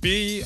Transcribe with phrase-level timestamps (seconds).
[0.00, 0.44] P-I-J-A-M-A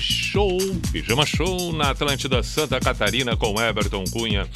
[0.00, 0.58] Show
[0.92, 4.48] Pijama Show na Atlântida Santa Catarina com Everton Cunha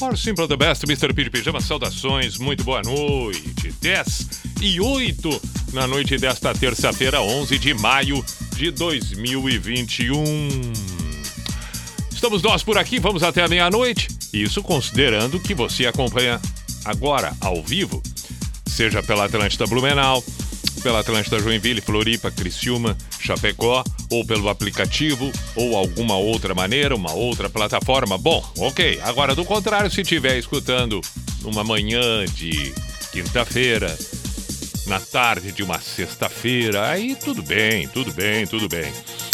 [0.00, 1.12] Or Simple the Best, Mr.
[1.12, 4.28] P de Pijama, saudações, muito boa noite 10
[4.62, 5.42] e 8
[5.74, 8.24] na noite desta terça-feira, 11 de maio
[8.56, 10.99] de 2021
[12.20, 14.08] Estamos nós por aqui, vamos até a meia-noite.
[14.30, 16.38] Isso considerando que você acompanha
[16.84, 18.02] agora, ao vivo,
[18.66, 20.22] seja pela Atlântida Blumenau,
[20.82, 27.48] pela Atlântida Joinville, Floripa, Criciúma, Chapecó, ou pelo aplicativo, ou alguma outra maneira, uma outra
[27.48, 28.18] plataforma.
[28.18, 29.00] Bom, ok.
[29.02, 31.00] Agora, do contrário, se estiver escutando
[31.40, 32.74] numa manhã de
[33.12, 33.98] quinta-feira,
[34.86, 38.92] na tarde de uma sexta-feira, aí tudo bem, tudo bem, tudo bem.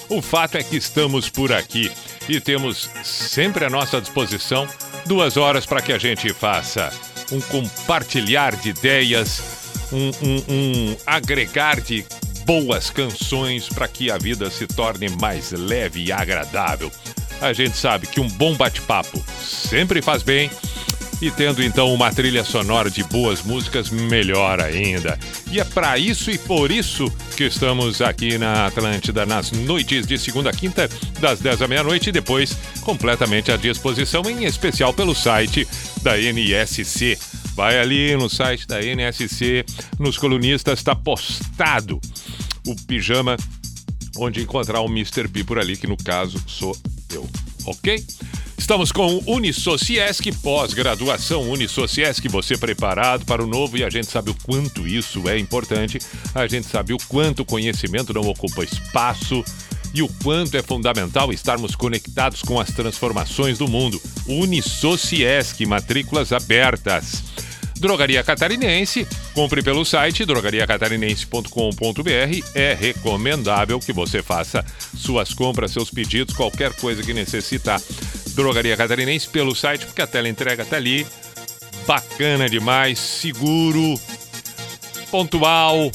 [0.09, 1.91] O fato é que estamos por aqui
[2.29, 4.69] e temos sempre à nossa disposição
[5.05, 6.93] duas horas para que a gente faça
[7.33, 9.43] um compartilhar de ideias,
[9.93, 12.05] um, um, um agregar de
[12.45, 16.91] boas canções para que a vida se torne mais leve e agradável.
[17.41, 20.51] A gente sabe que um bom bate-papo sempre faz bem
[21.21, 25.19] e tendo então uma trilha sonora de boas músicas, melhor ainda.
[25.51, 30.19] E é para isso e por isso que estamos aqui na Atlântida nas noites de
[30.19, 30.89] segunda a quinta,
[31.21, 35.67] das 10 à meia-noite e depois completamente à disposição, em especial pelo site
[36.03, 37.19] da NSC.
[37.55, 39.65] Vai ali no site da NSC,
[39.99, 42.01] nos colunistas, está postado
[42.67, 43.37] o pijama
[44.19, 45.29] onde encontrar o Mr.
[45.29, 46.77] P por ali, que no caso sou
[47.13, 47.29] eu,
[47.65, 48.05] ok?
[48.59, 54.37] Estamos com Unisociesc, pós-graduação Unisociesc, você preparado para o novo e a gente sabe o
[54.43, 55.99] quanto isso é importante,
[56.35, 59.45] a gente sabe o quanto o conhecimento não ocupa espaço
[59.95, 64.01] e o quanto é fundamental estarmos conectados com as transformações do mundo.
[64.27, 67.23] Unisociesc, matrículas abertas.
[67.79, 72.51] Drogaria Catarinense, compre pelo site drogariacatarinense.com.br.
[72.55, 74.65] É recomendável que você faça
[74.97, 77.79] suas compras, seus pedidos, qualquer coisa que necessitar.
[78.37, 81.07] Drogaria Catarinense pelo site, porque a tela entrega tá ali.
[81.87, 83.99] Bacana demais, seguro,
[85.11, 85.91] pontual,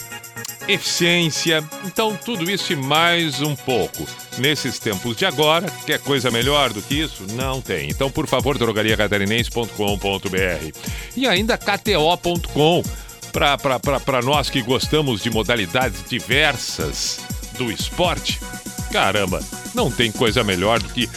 [0.67, 1.63] eficiência.
[1.85, 4.07] Então, tudo isso e mais um pouco.
[4.37, 7.25] Nesses tempos de agora, quer coisa melhor do que isso?
[7.33, 7.89] Não tem.
[7.89, 10.79] Então, por favor, drogariacatarinense.com.br.
[11.15, 12.81] E ainda KTO.com,
[13.31, 17.19] para nós que gostamos de modalidades diversas
[17.57, 18.39] do esporte.
[18.91, 19.41] Caramba,
[19.75, 21.07] não tem coisa melhor do que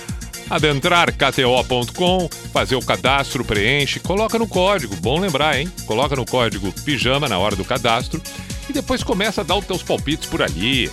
[0.49, 5.71] adentrar kto.com, fazer o cadastro, preenche, coloca no código, bom lembrar, hein?
[5.87, 8.21] Coloca no código pijama na hora do cadastro
[8.69, 10.91] e depois começa a dar os teus palpites por ali.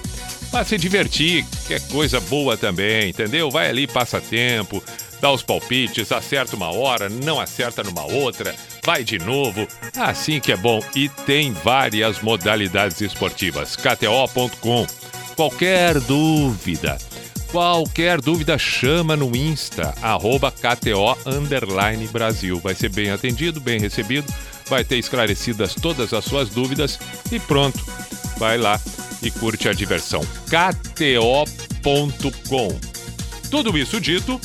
[0.52, 3.50] Vai se divertir, que é coisa boa também, entendeu?
[3.50, 4.84] Vai ali, passa tempo,
[5.22, 8.54] dá os palpites, acerta uma hora, não acerta numa outra,
[8.84, 9.66] vai de novo.
[9.96, 10.82] Assim que é bom.
[10.94, 13.78] E tem várias modalidades esportivas.
[13.78, 14.86] KTO.com.
[15.36, 16.98] Qualquer dúvida,
[17.52, 21.18] qualquer dúvida, chama no Insta, arroba KTO
[22.12, 22.60] Brasil.
[22.60, 24.34] Vai ser bem atendido, bem recebido,
[24.68, 26.98] vai ter esclarecidas todas as suas dúvidas
[27.32, 27.80] e pronto.
[28.38, 28.80] Vai lá
[29.22, 30.22] e curte a diversão.
[30.48, 31.60] KTO.com.
[33.50, 34.40] Tudo isso dito,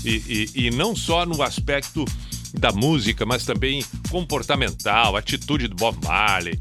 [0.06, 2.06] E, e, e não só no aspecto
[2.54, 6.60] da música, mas também comportamental, atitude do Bob Marley.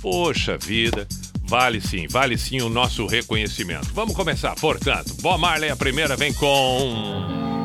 [0.00, 1.06] Poxa vida,
[1.42, 3.92] vale sim, vale sim o nosso reconhecimento.
[3.94, 5.14] Vamos começar, portanto.
[5.20, 7.61] Bob Marley, a primeira vem com.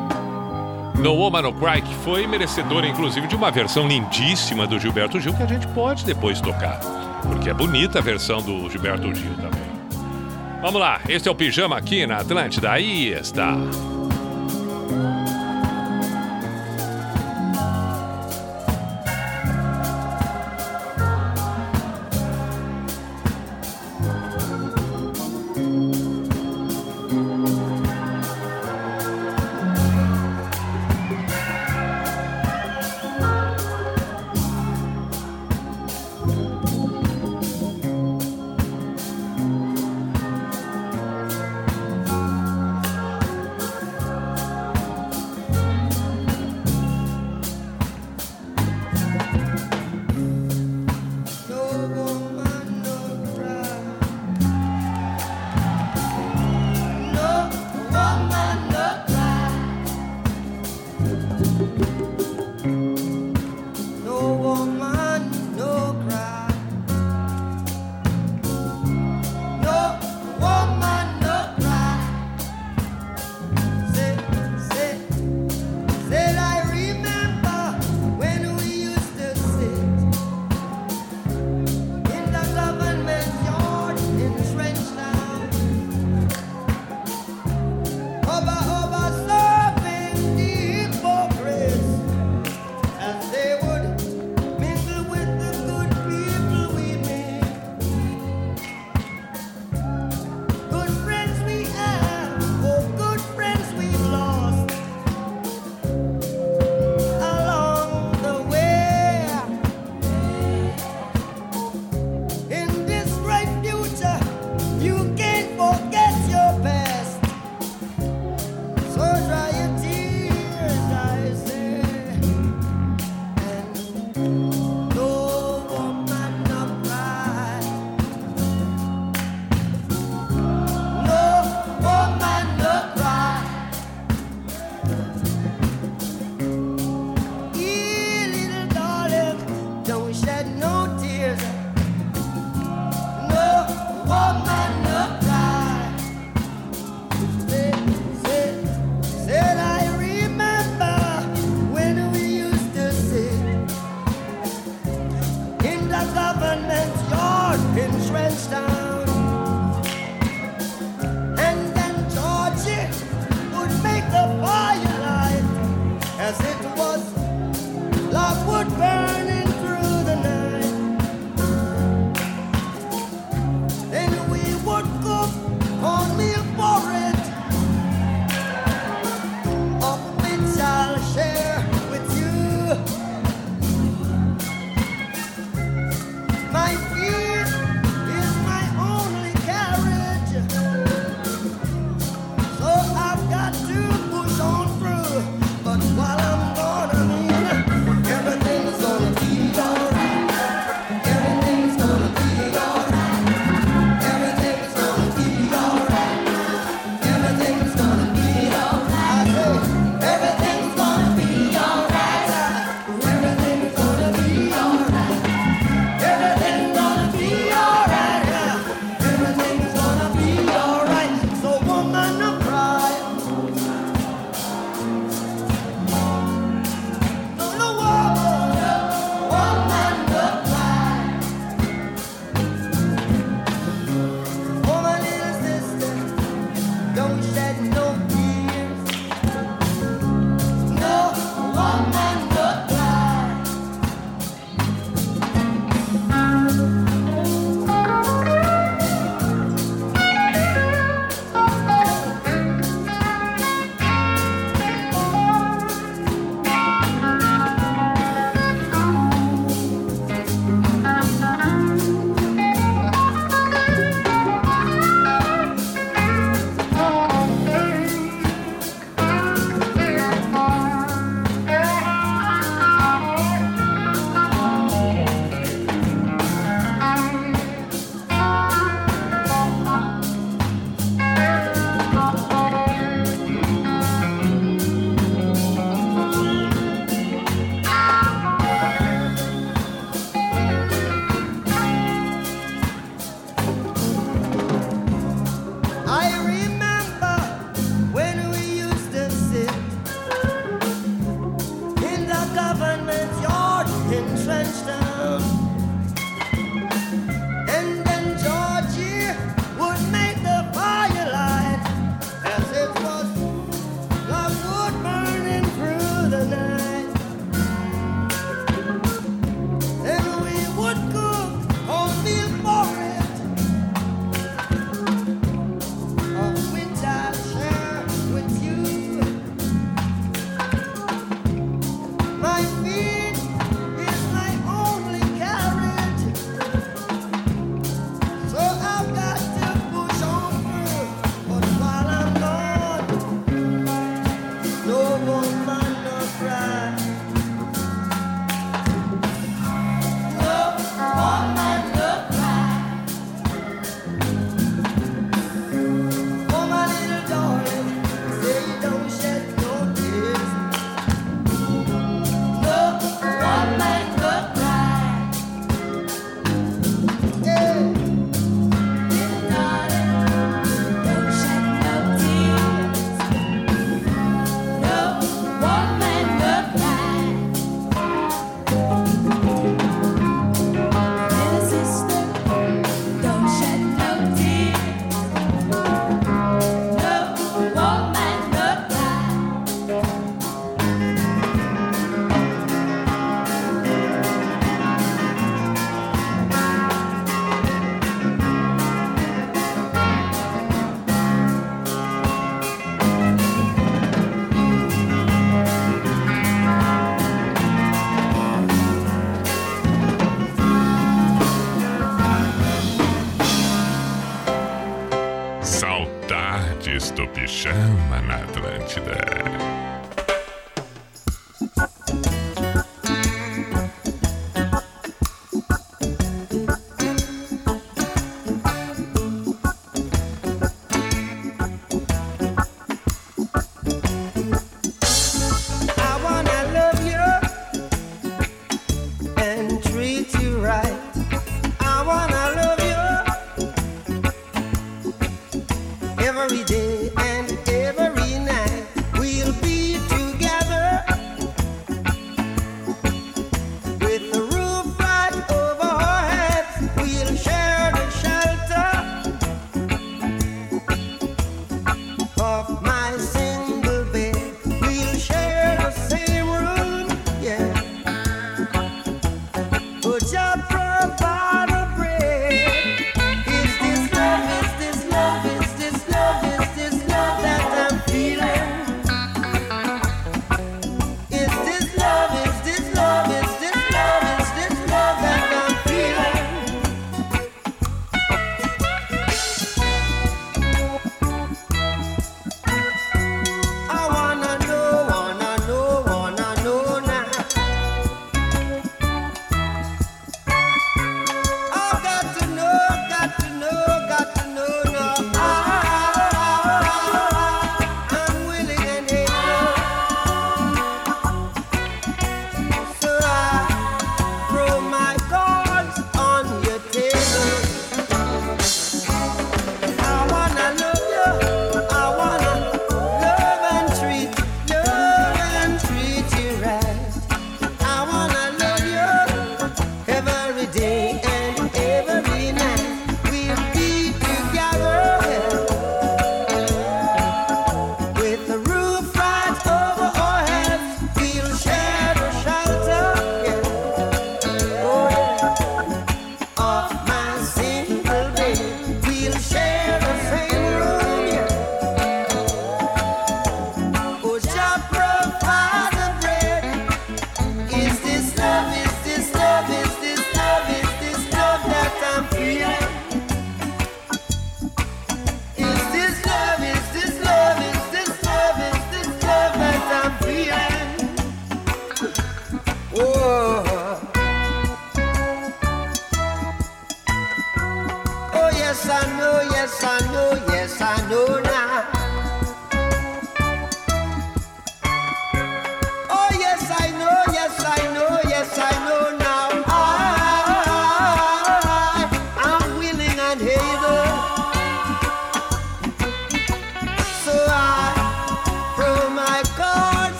[0.98, 5.32] No Woman No Cry, que foi merecedora, inclusive, de uma versão lindíssima do Gilberto Gil,
[5.32, 6.80] que a gente pode depois tocar.
[7.22, 9.68] Porque é bonita a versão do Gilberto Gil também.
[10.60, 12.72] Vamos lá, esse é o Pijama aqui na Atlântida.
[12.72, 13.56] Aí está.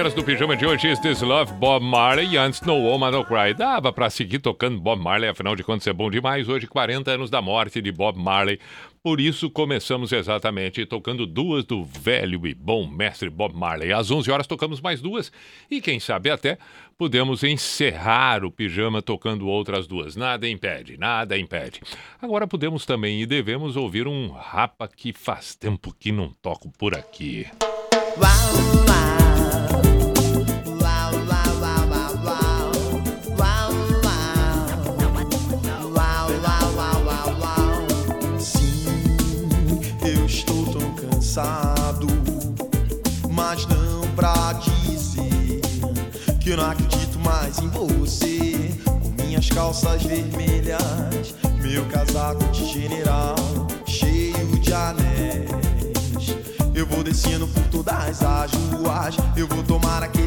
[0.00, 3.52] Primeiras do pijama de hoje, Is This Love, Bob Marley antes No Woman No Cry.
[3.52, 6.48] Dava para seguir tocando Bob Marley, afinal de contas é bom demais.
[6.48, 8.58] Hoje, 40 anos da morte de Bob Marley.
[9.02, 13.92] Por isso, começamos exatamente tocando duas do velho e bom mestre Bob Marley.
[13.92, 15.30] Às 11 horas tocamos mais duas
[15.70, 16.56] e, quem sabe até,
[16.96, 20.16] podemos encerrar o pijama tocando outras duas.
[20.16, 21.82] Nada impede, nada impede.
[22.22, 26.96] Agora podemos também e devemos ouvir um rapa que faz tempo que não toco por
[26.96, 27.46] aqui.
[28.16, 29.19] Uau, uau.
[41.40, 42.06] Cansado,
[43.30, 45.60] mas não pra dizer
[46.40, 48.70] que eu não acredito mais em você.
[48.84, 53.36] Com minhas calças vermelhas, meu casaco de general
[53.86, 56.36] cheio de anéis.
[56.74, 59.16] Eu vou descendo por todas as ruas.
[59.36, 60.19] Eu vou tomar aquele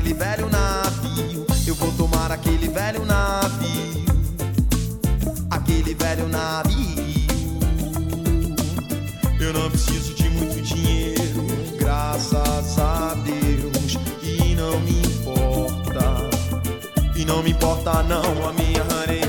[17.33, 18.21] não me importa não.
[18.21, 19.22] A minha honey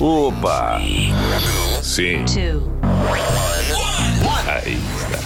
[0.00, 0.80] Opa!
[1.82, 2.24] Sim.
[4.46, 5.20] Aí está.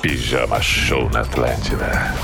[0.00, 2.14] Pijama Show na Atlântida.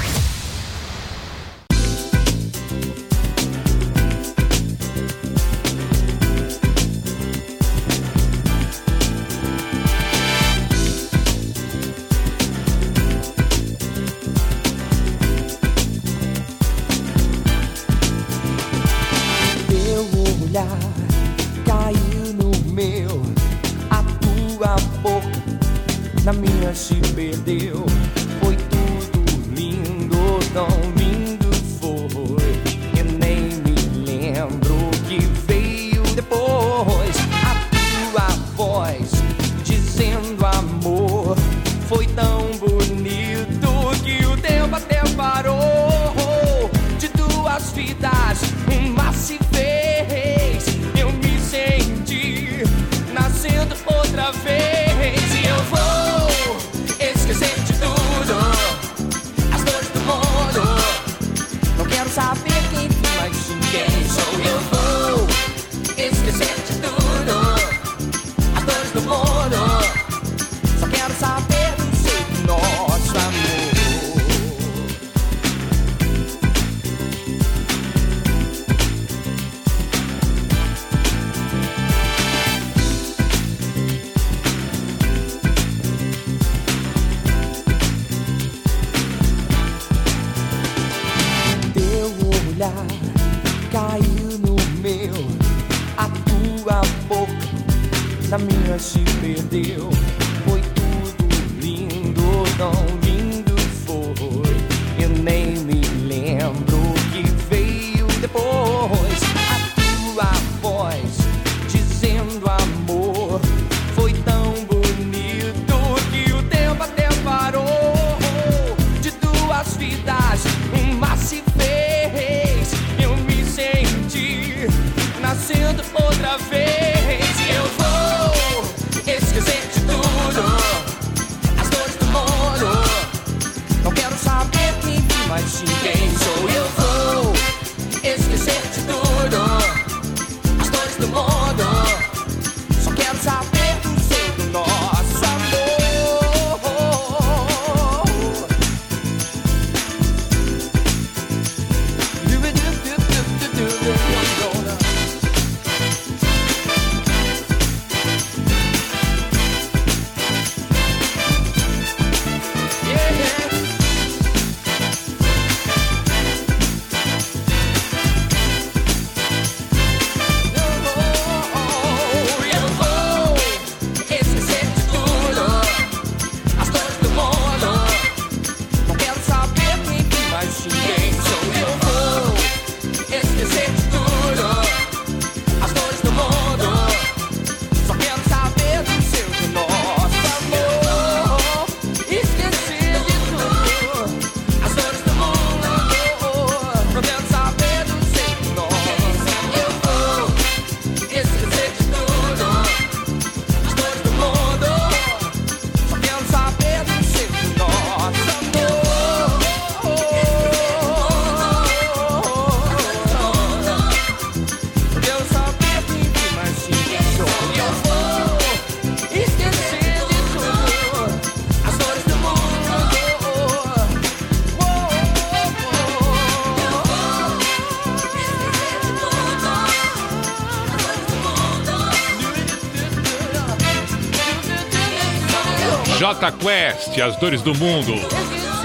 [236.26, 237.92] J Quest, As Dores do Mundo.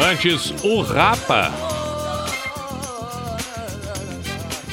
[0.02, 1.52] Antes, o Rapa.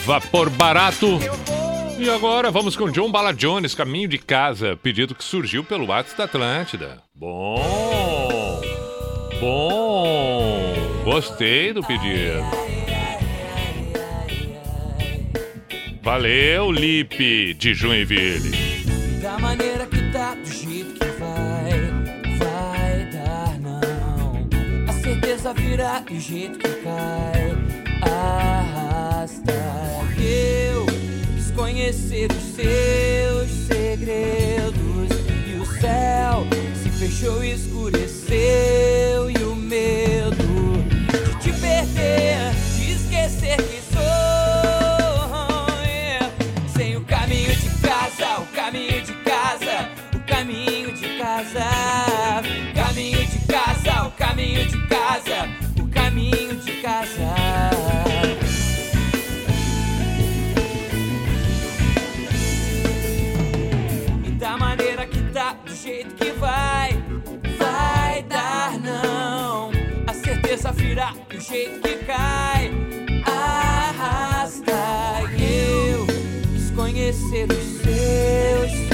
[0.07, 1.19] Vapor Barato.
[1.99, 6.17] E agora vamos com John Bala Jones, Caminho de Casa, pedido que surgiu pelo WhatsApp
[6.17, 7.03] da Atlântida.
[7.15, 8.61] Bom!
[9.39, 10.75] Bom!
[11.05, 12.43] Gostei do pedido.
[16.03, 18.51] Valeu, Lipe de Joinville.
[19.21, 19.98] Da maneira que
[25.49, 27.57] certeza virá e o jeito que cai,
[28.03, 29.53] arrasta.
[30.19, 30.87] Eu
[31.35, 35.09] quis conhecer os seus segredos
[35.47, 36.47] e o céu
[36.83, 40.37] se fechou e escureceu e o medo
[41.41, 44.03] de te perder, de esquecer que sou.
[45.85, 46.31] yeah.
[46.77, 52.43] Sem o caminho de casa, o caminho de casa, o caminho de casa,
[52.75, 54.88] caminho de casa, o caminho de casa,
[55.81, 57.71] o caminho de casa.
[64.23, 66.91] E da maneira que tá, do jeito que vai,
[67.59, 69.71] vai dar não.
[70.07, 72.71] A certeza virá do jeito que cai,
[73.25, 74.73] arrasta.
[75.39, 76.07] E eu
[76.53, 78.88] quis conhecer os seus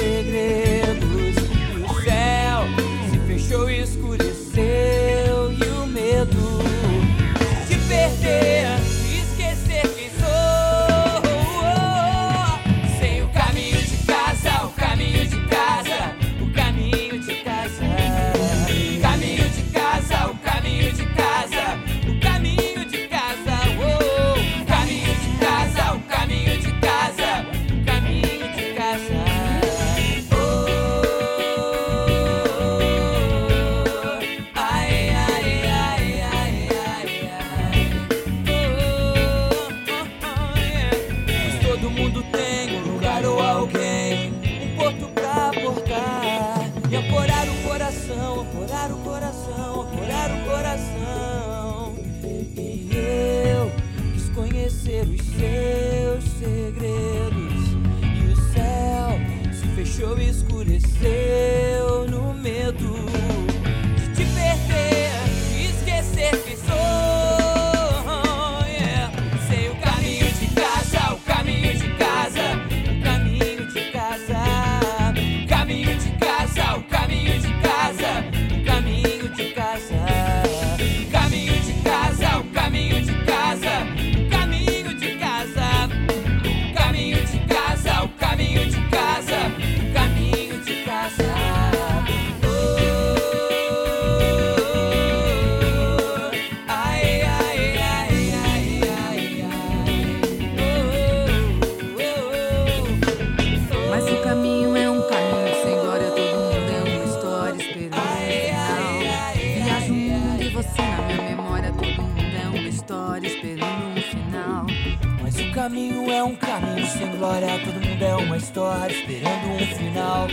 [118.84, 120.28] história esperando um final.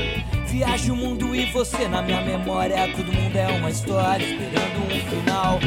[0.47, 5.09] Viajo o mundo e você na minha memória, todo mundo é uma história esperando um
[5.09, 5.59] final.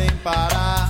[0.00, 0.88] sem parar.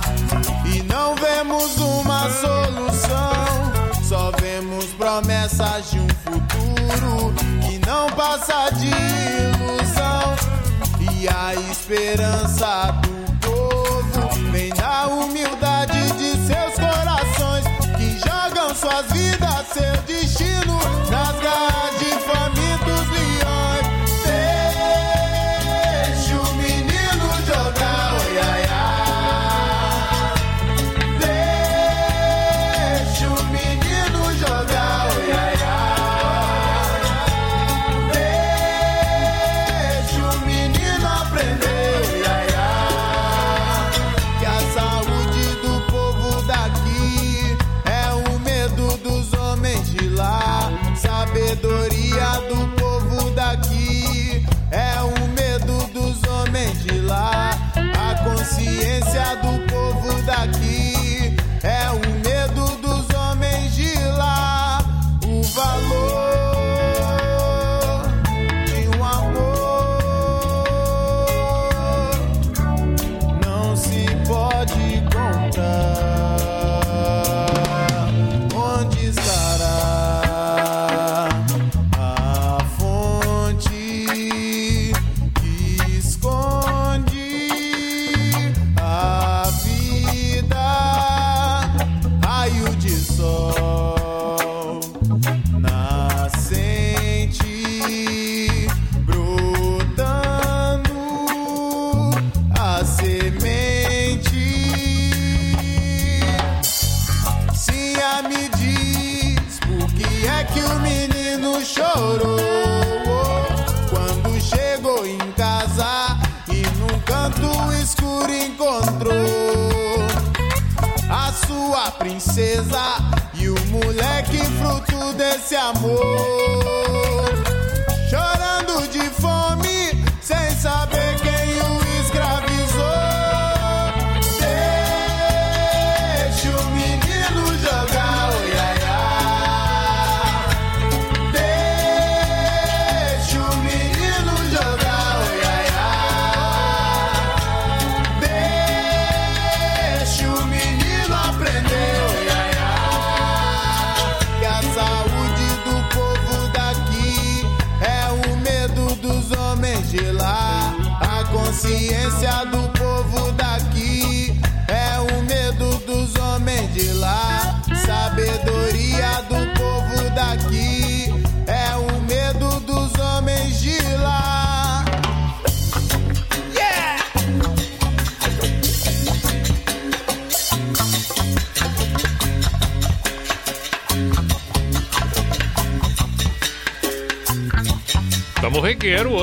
[0.65, 8.87] E não vemos uma solução, só vemos promessas de um futuro que não passa de
[8.87, 10.35] ilusão.
[10.99, 12.30] E a esperança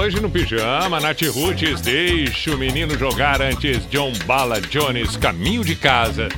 [0.09, 5.77] hoje no pijama, Nath Roots, deixa o menino jogar antes John Bala Jones, caminho de
[5.77, 6.31] casa.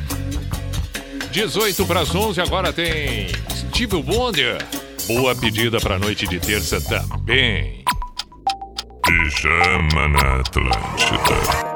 [1.31, 4.59] 18 para as 11, agora tem Steve Wonder.
[5.07, 7.85] Boa pedida para a noite de terça também.
[9.07, 11.70] Pijama na Atlântida.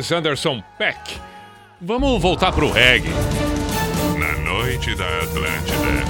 [0.00, 1.20] Lars Anderson Peck.
[1.78, 3.10] Vamos voltar pro reggae.
[4.18, 6.04] Na noite da Atlântida.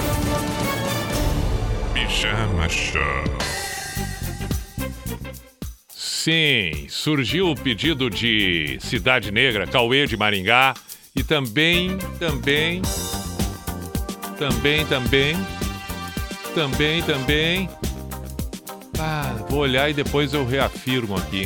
[1.93, 3.01] Pijama Show.
[5.89, 10.73] Sim, surgiu o pedido de Cidade Negra, Cauê de Maringá
[11.13, 12.81] e também, também,
[14.39, 15.35] também, também,
[16.55, 17.69] também, também.
[18.97, 21.43] Ah, vou olhar e depois eu reafirmo aqui.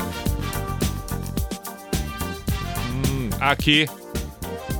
[3.51, 3.87] aqui.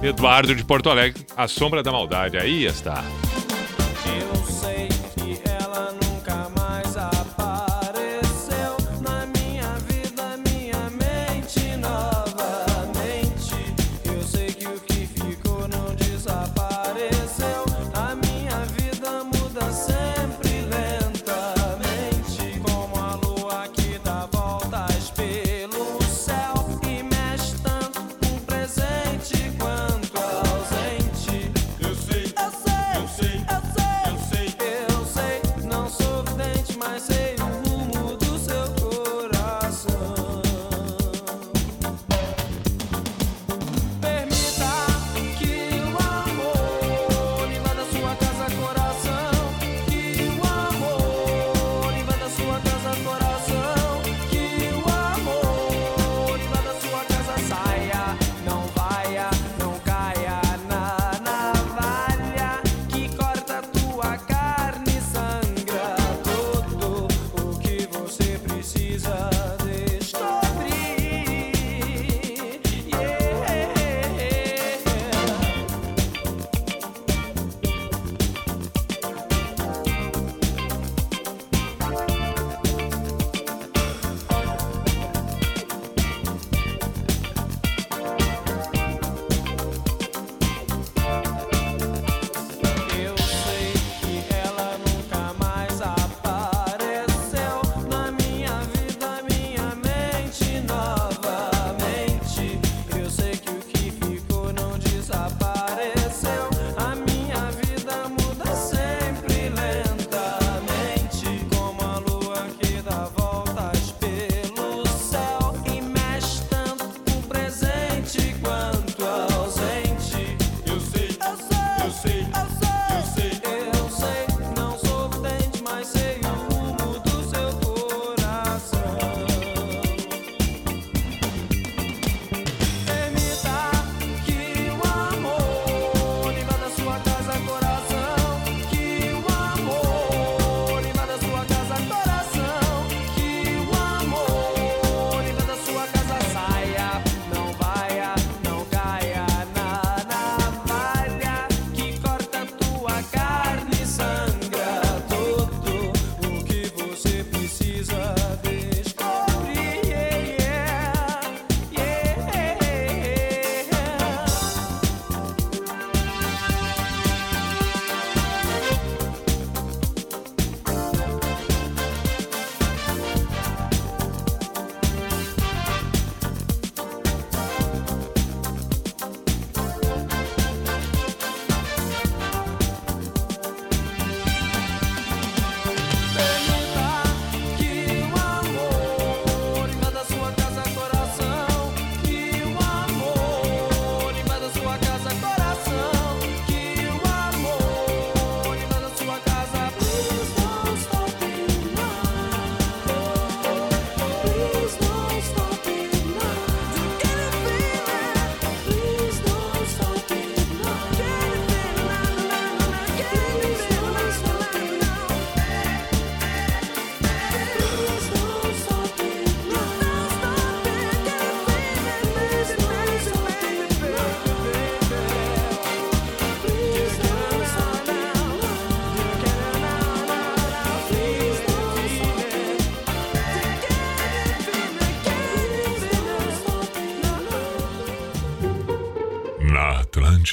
[0.02, 2.38] Eduardo de Porto Alegre, A Sombra da Maldade.
[2.38, 3.04] Aí está.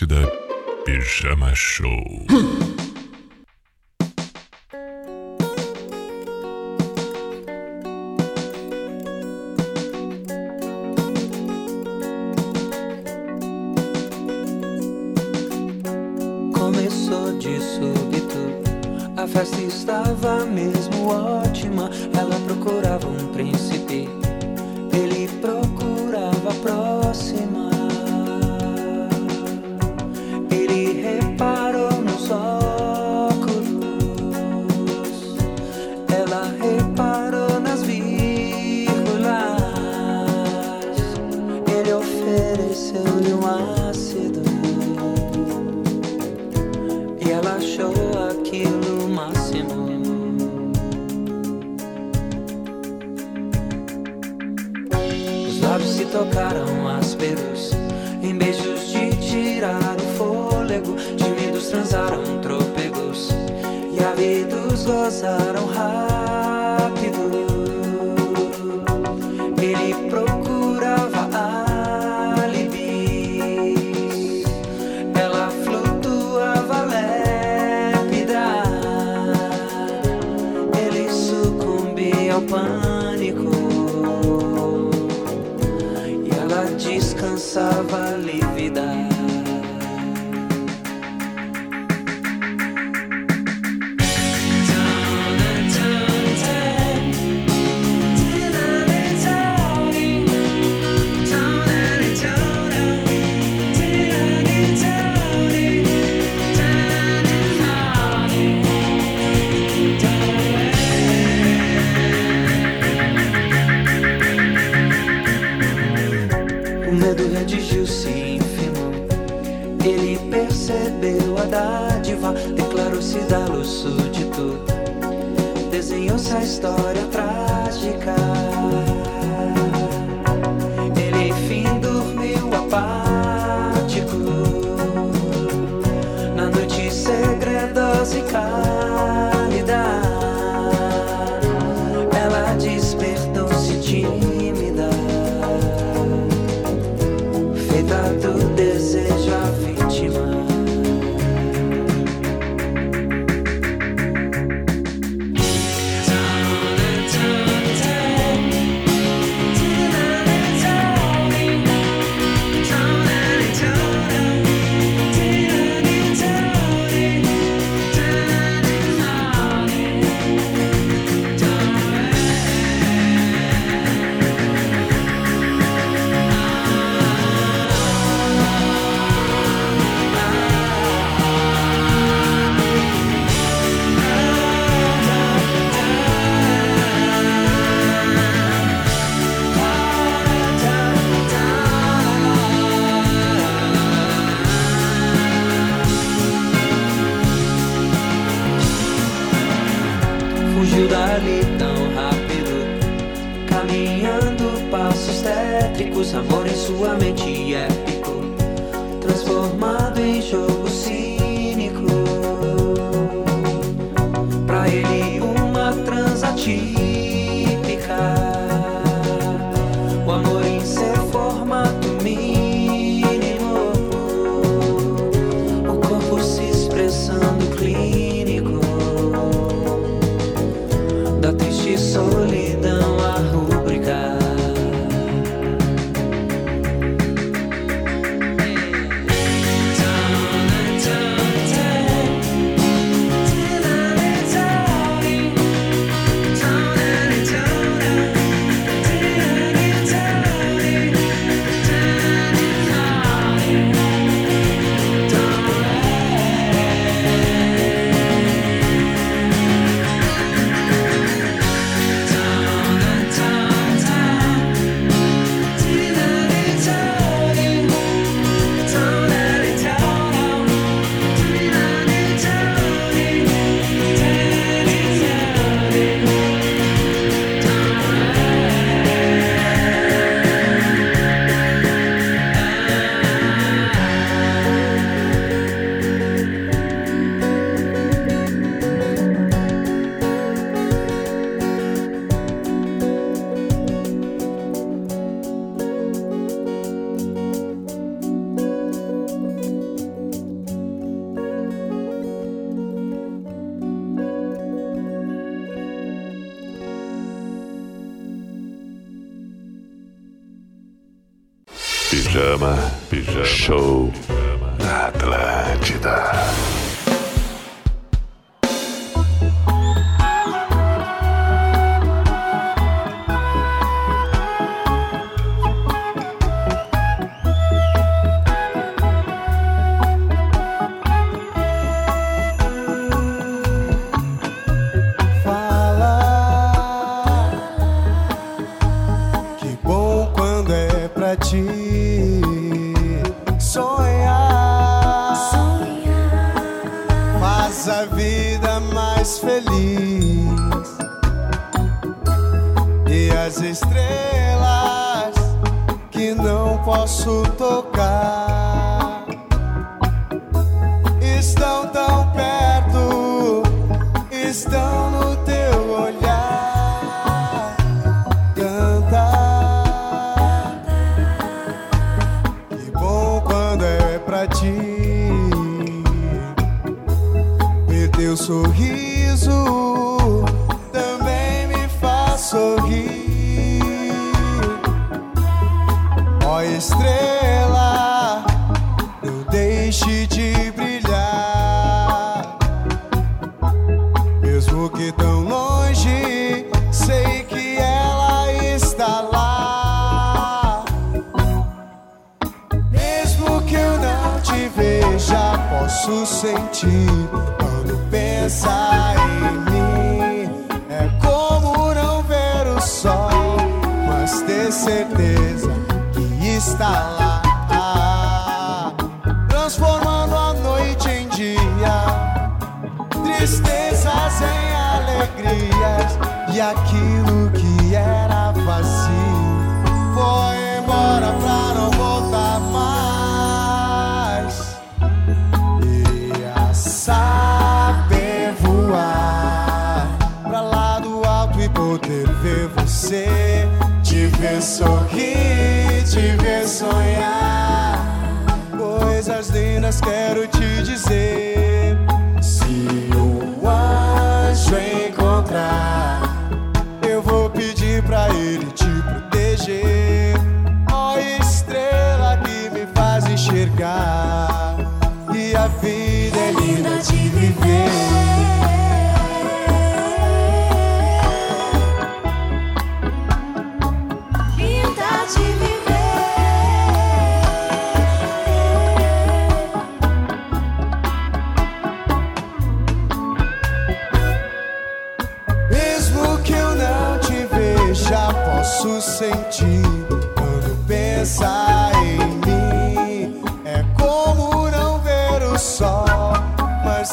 [0.03, 0.27] Atlântida,
[0.85, 2.27] Pijama Show.
[16.53, 18.37] Começou de súbito,
[19.17, 20.82] a festa estava mesmo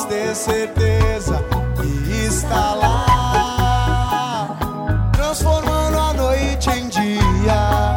[0.09, 1.41] ter certeza
[1.79, 4.57] que está lá,
[5.13, 7.95] transformando a noite em dia,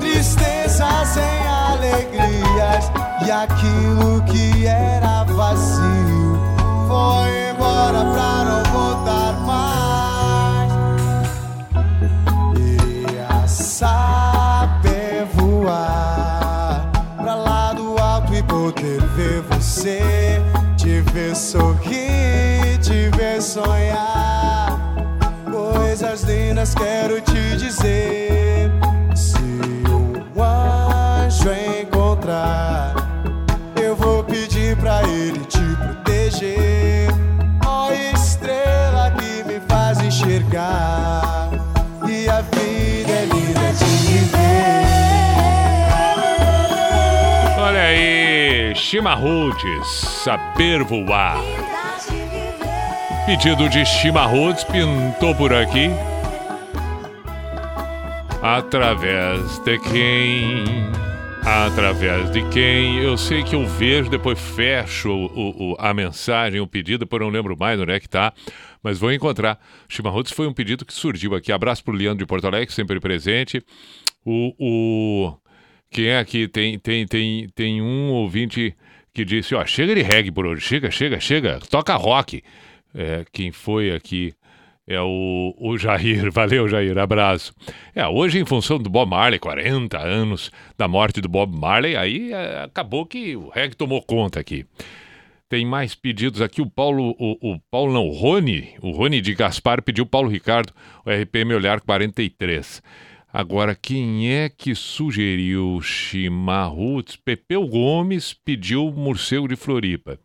[0.00, 2.90] tristezas em alegrias.
[3.26, 6.40] E aquilo que era vazio
[6.88, 8.29] foi embora pra
[26.60, 28.70] Lindas quero te dizer.
[29.14, 29.38] Se
[29.88, 31.48] um anjo
[31.80, 32.94] encontrar,
[33.82, 37.08] eu vou pedir pra ele te proteger.
[37.66, 41.48] Ó estrela que me faz enxergar.
[42.06, 44.84] E a vida é linda de viver.
[47.58, 49.88] Olha aí, Chimarruts,
[50.24, 51.40] saber voar.
[53.24, 55.90] Pedido de Chimarruts pintou por aqui.
[58.52, 60.64] Através de quem?
[61.46, 62.98] Através de quem?
[62.98, 67.28] Eu sei que eu vejo, depois fecho o- o- a mensagem, o pedido, depois não
[67.28, 68.32] lembro mais onde é que tá.
[68.82, 69.56] Mas vou encontrar.
[69.88, 71.52] Chimarruts foi um pedido que surgiu aqui.
[71.52, 73.62] Abraço pro Leandro de Porto Alegre, sempre presente.
[74.24, 75.36] O, o-
[75.88, 76.48] quem é aqui?
[76.48, 78.74] Tem, tem, tem, tem um ouvinte
[79.14, 82.42] que disse: Ó, chega de reggae por hoje, chega, chega, chega, toca rock.
[82.92, 84.34] É, quem foi aqui
[84.90, 86.30] é o, o Jair.
[86.34, 87.54] Valeu, Jair, abraço.
[87.94, 92.32] É, hoje, em função do Bob Marley, 40 anos da morte do Bob Marley, aí
[92.32, 94.66] é, acabou que o reggae tomou conta aqui.
[95.48, 96.60] Tem mais pedidos aqui.
[96.60, 100.72] O Paulo, o, o Paulo não, o Rony, o Rony de Gaspar pediu Paulo Ricardo,
[101.06, 102.82] o RPM Olhar 43.
[103.32, 107.14] Agora, quem é que sugeriu chimarruts?
[107.14, 110.18] Pepeu Gomes pediu morcego de Floripa.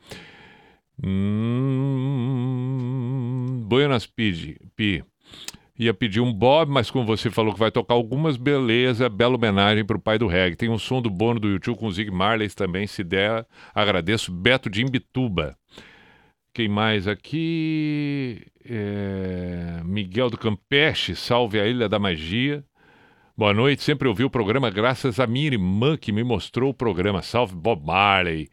[1.03, 2.75] Hum,
[3.67, 5.03] Buenas Pi.
[5.77, 9.83] Ia pedir um Bob, mas como você falou que vai tocar algumas, beleza, bela homenagem
[9.83, 10.55] para o pai do reggae.
[10.55, 14.31] Tem um som do Bono do YouTube com o Zig Marley também, se der, agradeço.
[14.31, 15.57] Beto de Imbituba.
[16.53, 18.47] Quem mais aqui?
[18.63, 22.63] É, Miguel do Campeche, salve a Ilha da Magia.
[23.37, 27.21] Boa noite, sempre ouvi o programa graças à minha irmã que me mostrou o programa.
[27.21, 28.49] Salve Bob Marley.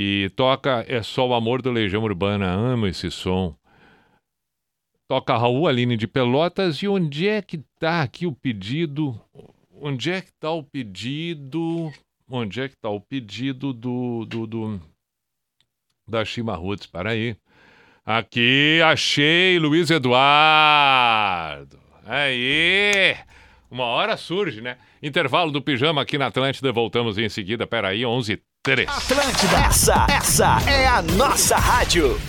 [0.00, 3.52] E toca É Só o Amor do Legião Urbana, amo esse som.
[5.08, 6.76] Toca Raul Aline de Pelotas.
[6.76, 9.20] E onde é que tá aqui o pedido?
[9.72, 11.92] Onde é que tá o pedido?
[12.30, 14.80] Onde é que tá o pedido do, do, do
[16.08, 16.86] da Chimarruts?
[16.86, 17.36] Para aí.
[18.06, 21.76] Aqui, achei, Luiz Eduardo.
[22.04, 23.16] Aí!
[23.68, 24.78] Uma hora surge, né?
[25.02, 26.70] Intervalo do pijama aqui na Atlântida.
[26.70, 27.66] Voltamos em seguida.
[27.66, 32.20] Peraí, 11 h 3 Atlântida, essa, essa é a nossa rádio.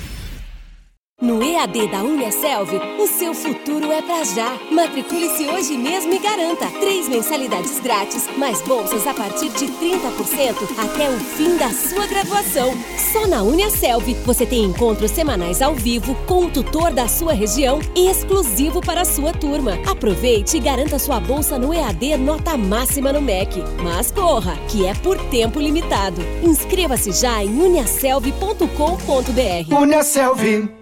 [1.21, 4.57] No EAD da Uniaselv, o seu futuro é pra já.
[4.71, 11.09] Matricule-se hoje mesmo e garanta três mensalidades grátis, mais bolsas a partir de 30% até
[11.09, 12.73] o fim da sua graduação.
[13.11, 17.81] Só na Uniaselv você tem encontros semanais ao vivo com o tutor da sua região
[17.93, 19.77] e exclusivo para a sua turma.
[19.85, 23.61] Aproveite e garanta sua bolsa no EAD nota máxima no MEC.
[23.83, 26.21] Mas corra, que é por tempo limitado.
[26.41, 29.75] Inscreva-se já em uniaselv.com.br.
[29.75, 30.78] Uniaselv.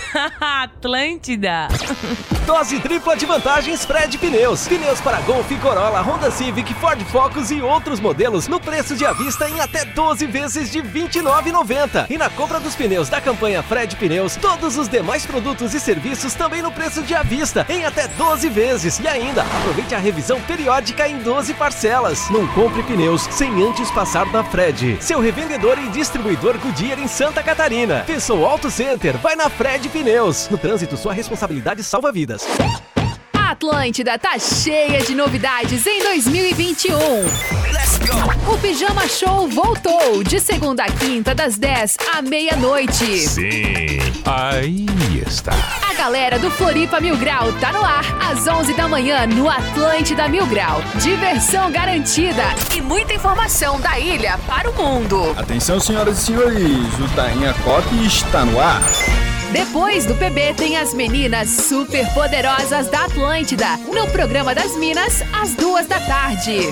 [0.40, 1.68] Atlântida.
[2.52, 4.68] Dose tripla de vantagens Fred Pneus.
[4.68, 9.48] Pneus para Golf, Corolla, Honda Civic, Ford Focus e outros modelos no preço de avista
[9.48, 12.10] em até 12 vezes de R$ 29,90.
[12.10, 16.34] E na compra dos pneus da campanha Fred Pneus, todos os demais produtos e serviços
[16.34, 18.98] também no preço de avista em até 12 vezes.
[18.98, 22.28] E ainda, aproveite a revisão periódica em 12 parcelas.
[22.28, 24.98] Não compre pneus sem antes passar na Fred.
[25.00, 28.04] Seu revendedor e distribuidor Goodyear em Santa Catarina.
[28.06, 29.16] Pensou Auto Center?
[29.16, 30.50] Vai na Fred Pneus.
[30.50, 32.41] No trânsito, sua responsabilidade salva vidas.
[33.34, 36.98] A Atlântida tá cheia de novidades em 2021.
[37.72, 38.52] Let's go!
[38.52, 43.04] O Pijama Show voltou de segunda a quinta, das 10 à meia-noite.
[43.18, 44.86] Sim, aí
[45.26, 45.52] está.
[45.88, 50.28] A galera do Floripa Mil Grau tá no ar às 11 da manhã no Atlântida
[50.28, 50.82] Mil Grau.
[51.00, 55.34] Diversão garantida e muita informação da ilha para o mundo.
[55.36, 58.82] Atenção, senhoras e senhores, o Tainha Cop está no ar.
[59.52, 65.54] Depois do PB tem as meninas super poderosas da Atlântida, no programa das Minas, às
[65.54, 66.70] duas da tarde.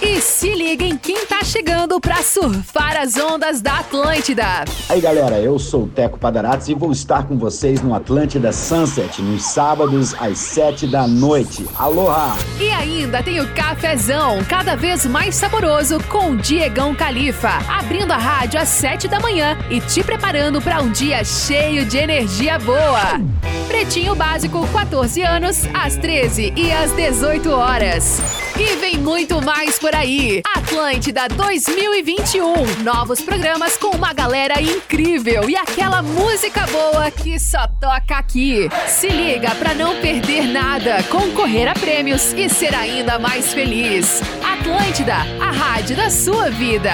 [0.00, 4.64] E se liguem quem tá chegando pra surfar as ondas da Atlântida.
[4.88, 9.20] Aí galera, eu sou o Teco Padarates e vou estar com vocês no Atlântida Sunset
[9.20, 11.66] nos sábados às sete da noite.
[11.78, 12.38] Aloha!
[12.58, 18.18] E ainda tem o cafezão, cada vez mais saboroso, com o Diegão Califa, abrindo a
[18.18, 22.13] rádio às sete da manhã e te preparando para um dia cheio de energia
[22.64, 23.20] boa.
[23.66, 28.20] Pretinho Básico, 14 anos, às 13 e às 18 horas.
[28.56, 30.40] E vem muito mais por aí.
[30.56, 32.82] Atlântida 2021.
[32.84, 38.68] Novos programas com uma galera incrível e aquela música boa que só toca aqui.
[38.86, 44.22] Se liga pra não perder nada, concorrer a prêmios e ser ainda mais feliz.
[44.40, 46.92] Atlântida, a rádio da sua vida.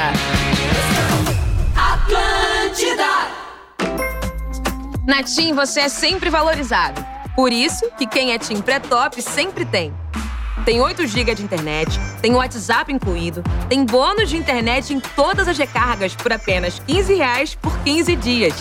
[1.77, 3.10] Atlântida.
[5.07, 7.05] Na TIM você é sempre valorizado.
[7.35, 9.95] Por isso que quem é TIM pré-top sempre tem.
[10.65, 15.57] Tem 8 GB de internet, tem WhatsApp incluído, tem bônus de internet em todas as
[15.57, 18.55] recargas por apenas 15 reais por 15 dias.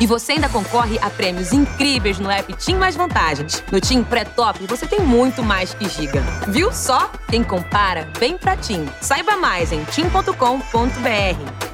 [0.00, 3.62] E você ainda concorre a prêmios incríveis no app Tim Mais Vantagens.
[3.70, 6.22] No Tim Pré-Top você tem muito mais que giga.
[6.48, 7.10] Viu só?
[7.28, 8.88] Quem compara, vem pra Tim.
[9.00, 11.71] Saiba mais em tim.com.br.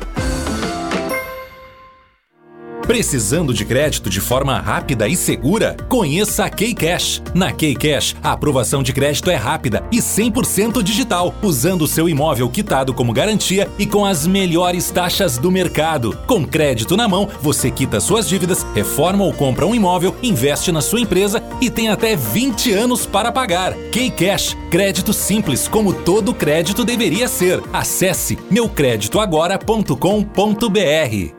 [2.88, 5.76] Precisando de crédito de forma rápida e segura?
[5.90, 7.22] Conheça a Keycash.
[7.34, 12.94] Na Keycash, a aprovação de crédito é rápida e 100% digital, usando seu imóvel quitado
[12.94, 16.16] como garantia e com as melhores taxas do mercado.
[16.26, 20.80] Com crédito na mão, você quita suas dívidas, reforma ou compra um imóvel, investe na
[20.80, 23.74] sua empresa e tem até 20 anos para pagar.
[23.92, 27.62] Keycash, crédito simples como todo crédito deveria ser.
[27.70, 31.37] Acesse meucreditoagora.com.br.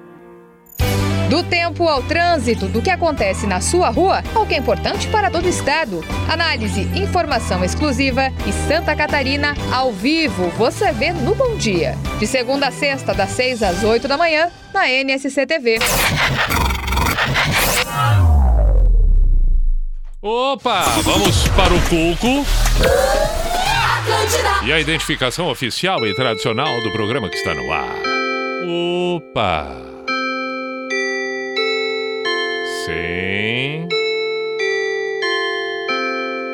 [1.30, 5.30] Do tempo ao trânsito, do que acontece na sua rua, ao que é importante para
[5.30, 6.04] todo o estado.
[6.28, 10.50] Análise, informação exclusiva e Santa Catarina ao vivo.
[10.58, 11.96] Você vê no Bom Dia.
[12.18, 15.78] De segunda a sexta, das 6 às 8 da manhã, na NSC TV.
[20.20, 22.46] Opa, vamos para o Cuco.
[24.66, 27.96] E a identificação oficial e tradicional do programa que está no ar.
[29.16, 29.89] Opa!
[32.90, 33.86] Sim.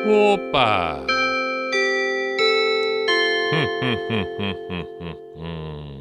[0.04, 1.00] Opa!
[3.52, 5.95] Hum, hum, hum, hum, hum, hum,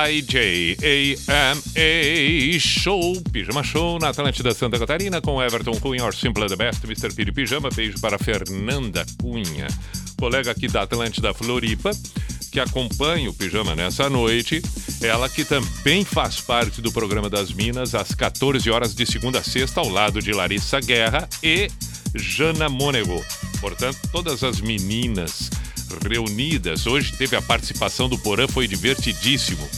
[0.00, 1.28] P-I-J-A-M-A
[2.58, 7.14] Show, Pijama Show na Atlântida Santa Catarina com Everton Cunha, or Simple the Best, Mr.
[7.14, 7.68] Piri Pijama.
[7.68, 9.66] Beijo para Fernanda Cunha,
[10.18, 11.90] colega aqui da Atlântida Floripa,
[12.50, 14.62] que acompanha o Pijama nessa noite.
[15.02, 19.42] Ela que também faz parte do programa das Minas às 14 horas de segunda a
[19.42, 21.68] sexta, ao lado de Larissa Guerra e
[22.14, 23.22] Jana Monego.
[23.60, 25.50] Portanto, todas as meninas
[26.08, 26.86] reunidas.
[26.86, 29.68] Hoje teve a participação do Porã, foi divertidíssimo.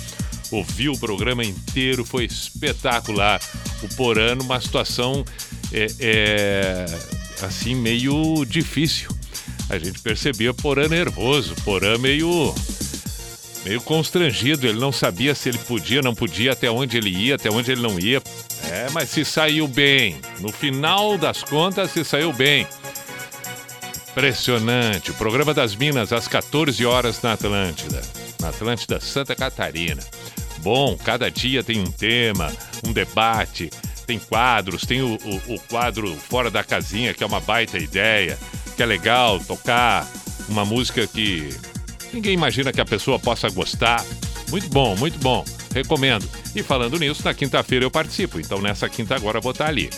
[0.52, 3.40] Ouvi o programa inteiro, foi espetacular.
[3.82, 5.24] O Porã numa situação
[5.72, 6.86] é, é,
[7.40, 9.08] assim meio difícil.
[9.70, 12.54] A gente percebia Porã nervoso, Porã meio
[13.64, 14.66] meio constrangido.
[14.66, 17.80] Ele não sabia se ele podia, não podia, até onde ele ia, até onde ele
[17.80, 18.22] não ia.
[18.70, 20.20] É, mas se saiu bem.
[20.40, 22.66] No final das contas, se saiu bem.
[24.10, 25.10] Impressionante.
[25.10, 28.02] O programa das Minas às 14 horas na Atlântida.
[28.38, 30.02] Na Atlântida Santa Catarina.
[30.62, 32.52] Bom, cada dia tem um tema,
[32.86, 33.68] um debate,
[34.06, 38.38] tem quadros, tem o, o, o quadro Fora da Casinha, que é uma baita ideia,
[38.76, 40.06] que é legal tocar
[40.48, 41.48] uma música que
[42.12, 44.04] ninguém imagina que a pessoa possa gostar.
[44.50, 45.44] Muito bom, muito bom.
[45.74, 46.28] Recomendo.
[46.54, 48.38] E falando nisso, na quinta-feira eu participo.
[48.38, 49.90] Então nessa quinta agora eu vou estar ali.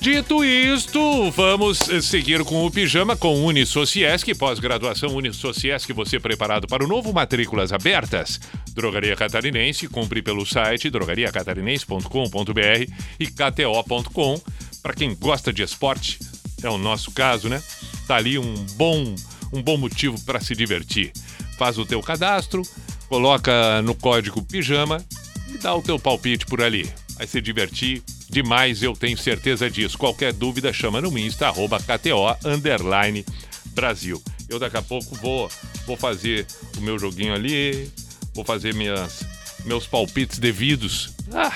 [0.00, 6.82] Dito isto, vamos eh, seguir com o pijama com Unisociesc, pós-graduação Unisociesc, você preparado para
[6.82, 8.40] o novo Matrículas Abertas.
[8.72, 12.90] Drogaria Catarinense, compre pelo site drogariacatarinense.com.br
[13.20, 14.40] e kto.com.
[14.82, 16.18] Para quem gosta de esporte,
[16.62, 17.62] é o nosso caso, né?
[18.08, 19.14] Tá ali um bom,
[19.52, 21.12] um bom motivo para se divertir.
[21.58, 22.62] Faz o teu cadastro,
[23.06, 25.04] coloca no código pijama
[25.52, 26.90] e dá o teu palpite por ali.
[27.18, 29.98] Vai se divertir demais, eu tenho certeza disso.
[29.98, 33.24] Qualquer dúvida, chama no Insta, arroba KTO, underline,
[33.66, 34.22] Brasil.
[34.48, 35.50] Eu daqui a pouco vou,
[35.86, 36.46] vou fazer
[36.78, 37.90] o meu joguinho ali,
[38.32, 39.24] vou fazer minhas,
[39.64, 41.12] meus palpites devidos.
[41.32, 41.52] Ah,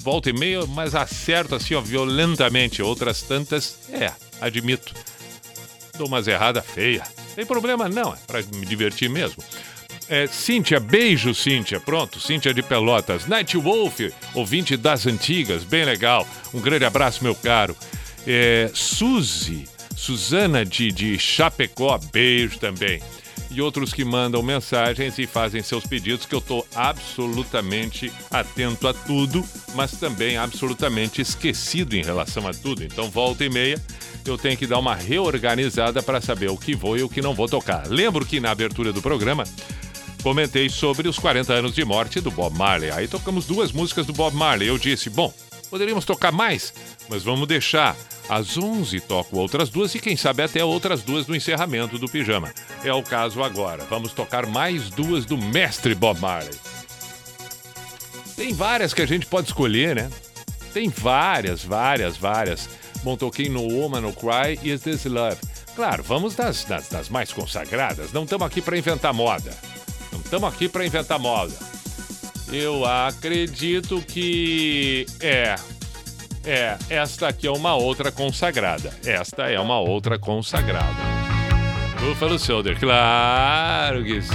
[0.00, 2.82] volta e meia, mas acerto assim, ó, violentamente.
[2.82, 4.10] Outras tantas, é,
[4.40, 4.94] admito.
[5.96, 7.06] Dou umas erradas feias.
[7.34, 9.42] Tem problema não, é pra me divertir mesmo.
[10.08, 11.80] É, Cíntia, beijo, Cíntia.
[11.80, 13.26] Pronto, Cíntia de Pelotas.
[13.26, 14.00] Night Wolf,
[14.34, 16.26] ouvinte das antigas, bem legal.
[16.52, 17.76] Um grande abraço, meu caro.
[18.26, 23.00] É, Suzy, Suzana de, de Chapecó, beijo também.
[23.50, 28.92] E outros que mandam mensagens e fazem seus pedidos, que eu estou absolutamente atento a
[28.92, 29.44] tudo,
[29.74, 32.82] mas também absolutamente esquecido em relação a tudo.
[32.82, 33.80] Então, volta e meia,
[34.26, 37.34] eu tenho que dar uma reorganizada para saber o que vou e o que não
[37.34, 37.86] vou tocar.
[37.86, 39.44] Lembro que na abertura do programa
[40.24, 42.90] comentei sobre os 40 anos de morte do Bob Marley.
[42.90, 44.66] Aí tocamos duas músicas do Bob Marley.
[44.66, 45.30] Eu disse, bom,
[45.68, 46.72] poderíamos tocar mais,
[47.10, 47.94] mas vamos deixar.
[48.26, 52.54] Às 11 toco outras duas e quem sabe até outras duas no encerramento do pijama.
[52.82, 53.84] É o caso agora.
[53.90, 56.58] Vamos tocar mais duas do mestre Bob Marley.
[58.34, 60.10] Tem várias que a gente pode escolher, né?
[60.72, 62.66] Tem várias, várias, várias.
[63.02, 65.36] Bom, toquei no Woman No Cry e Is This Love.
[65.76, 68.10] Claro, vamos das, das, das mais consagradas.
[68.10, 69.54] Não estamos aqui para inventar moda.
[70.24, 71.54] Estamos aqui para inventar moda.
[72.52, 75.54] Eu acredito que é.
[76.46, 78.92] É, esta aqui é uma outra consagrada.
[79.04, 81.14] Esta é uma outra consagrada.
[82.00, 84.34] Buffalo Soldier, claro que sim.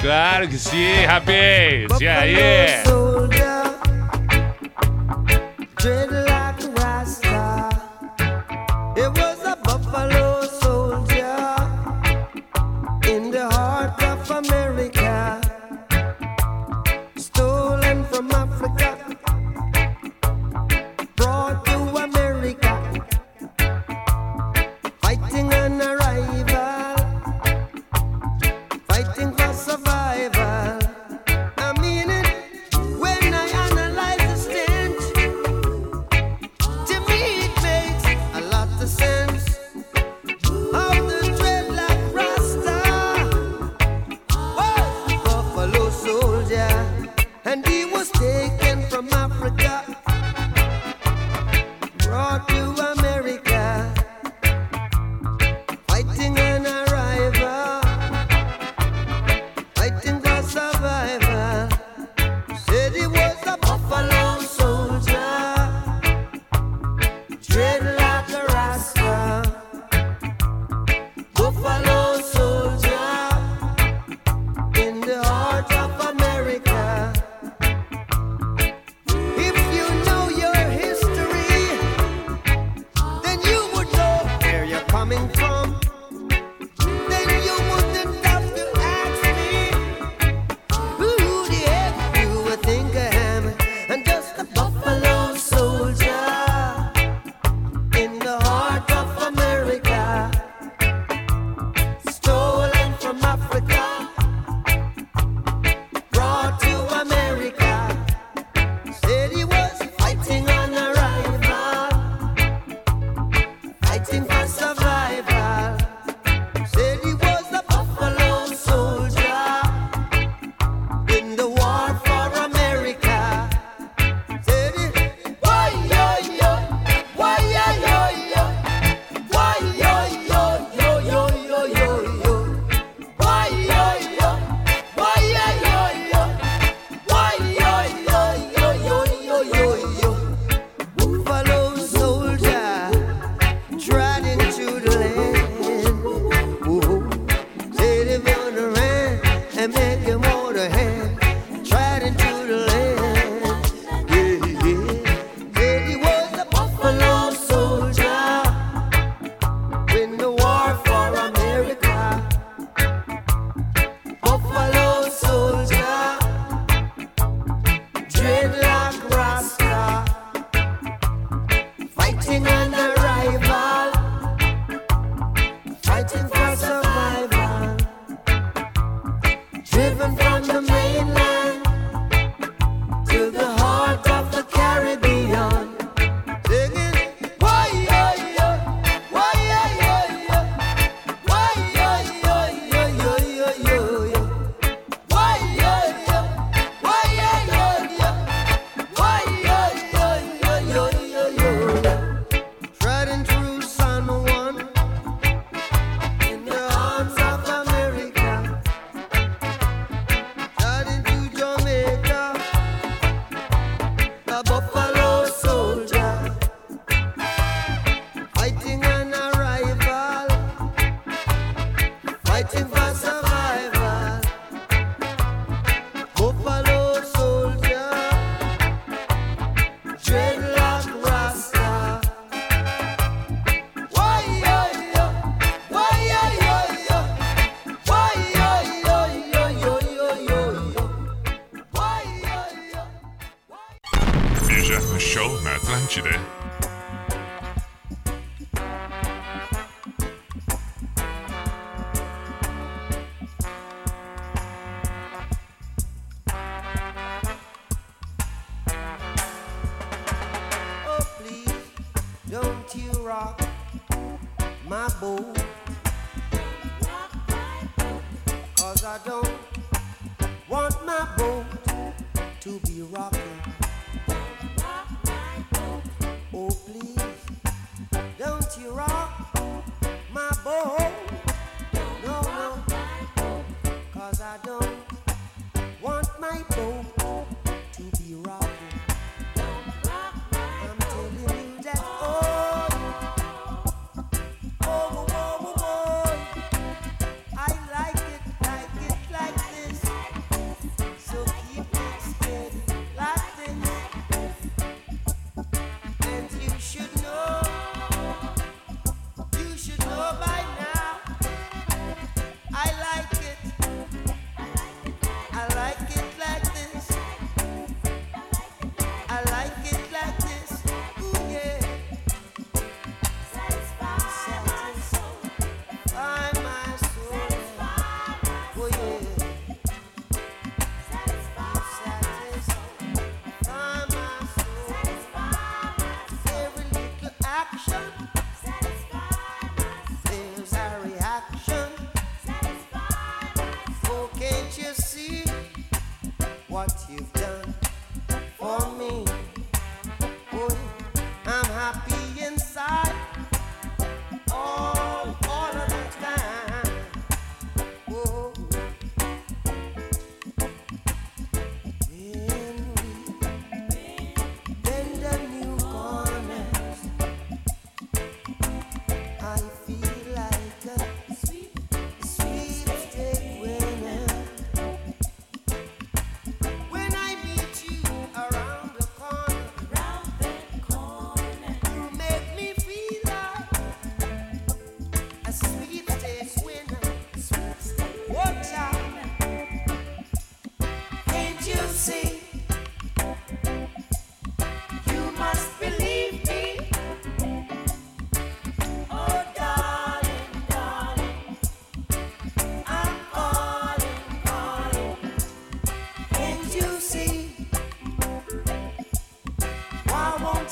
[0.00, 2.00] Claro que sim, rapaz.
[2.00, 2.36] E aí?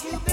[0.01, 0.30] to be.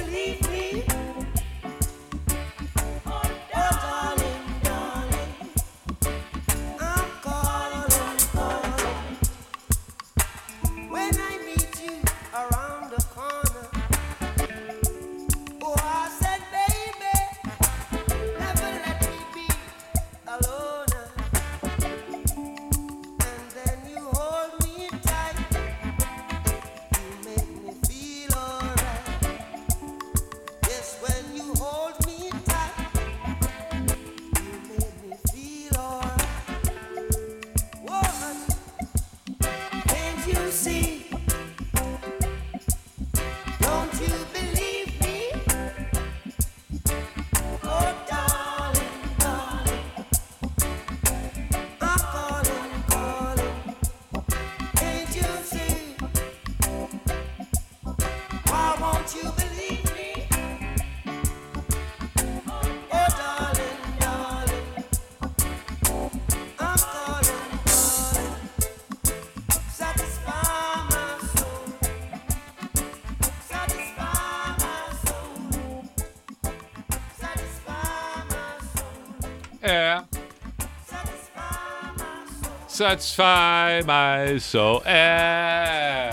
[82.78, 84.84] Satisfy my soul.
[84.86, 86.12] É.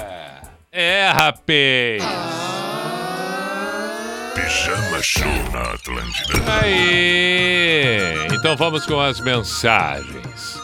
[0.72, 2.02] É, rapaz.
[4.34, 6.38] Pijama Show na Atlântida.
[6.62, 7.98] Aí.
[8.32, 10.58] Então vamos com as mensagens.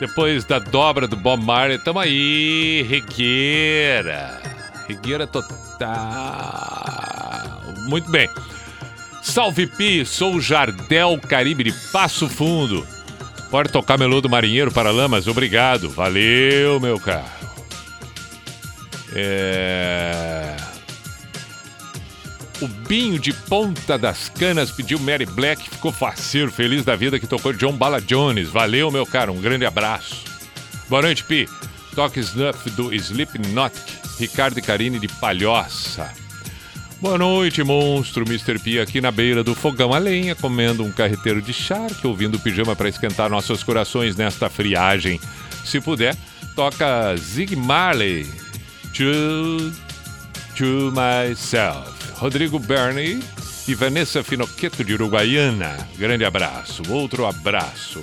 [0.00, 4.42] Depois da dobra do Bob Marley, tamo aí, Rigueira.
[4.88, 5.92] Rigueira total.
[7.88, 8.28] Muito bem.
[9.22, 12.93] Salve Pi, sou o Jardel Caribe de Passo Fundo.
[13.54, 15.28] Pode tocar Melô do Marinheiro para Lamas?
[15.28, 15.88] Obrigado.
[15.88, 17.22] Valeu, meu caro.
[19.14, 20.56] É...
[22.60, 27.28] O Binho de Ponta das Canas pediu Mary Black, ficou faceiro, feliz da vida que
[27.28, 28.48] tocou John Bala Jones.
[28.48, 30.24] Valeu, meu caro, um grande abraço.
[30.88, 31.48] Boa noite, Pi.
[31.94, 33.72] Toque Snuff do Slipknot,
[34.18, 36.23] Ricardo e Karine de Palhoça.
[37.04, 38.24] Boa noite, monstro.
[38.24, 38.58] Mr.
[38.58, 42.74] P aqui na beira do fogão a lenha, comendo um carreteiro de charque, ouvindo pijama
[42.74, 45.20] para esquentar nossos corações nesta friagem.
[45.66, 46.16] Se puder,
[46.56, 48.24] toca Zig Marley.
[48.94, 49.70] To,
[50.56, 51.92] to myself.
[52.14, 53.22] Rodrigo Bernie
[53.68, 55.76] e Vanessa Finoccheto de Uruguaiana.
[55.98, 56.82] Grande abraço.
[56.88, 58.02] Outro abraço.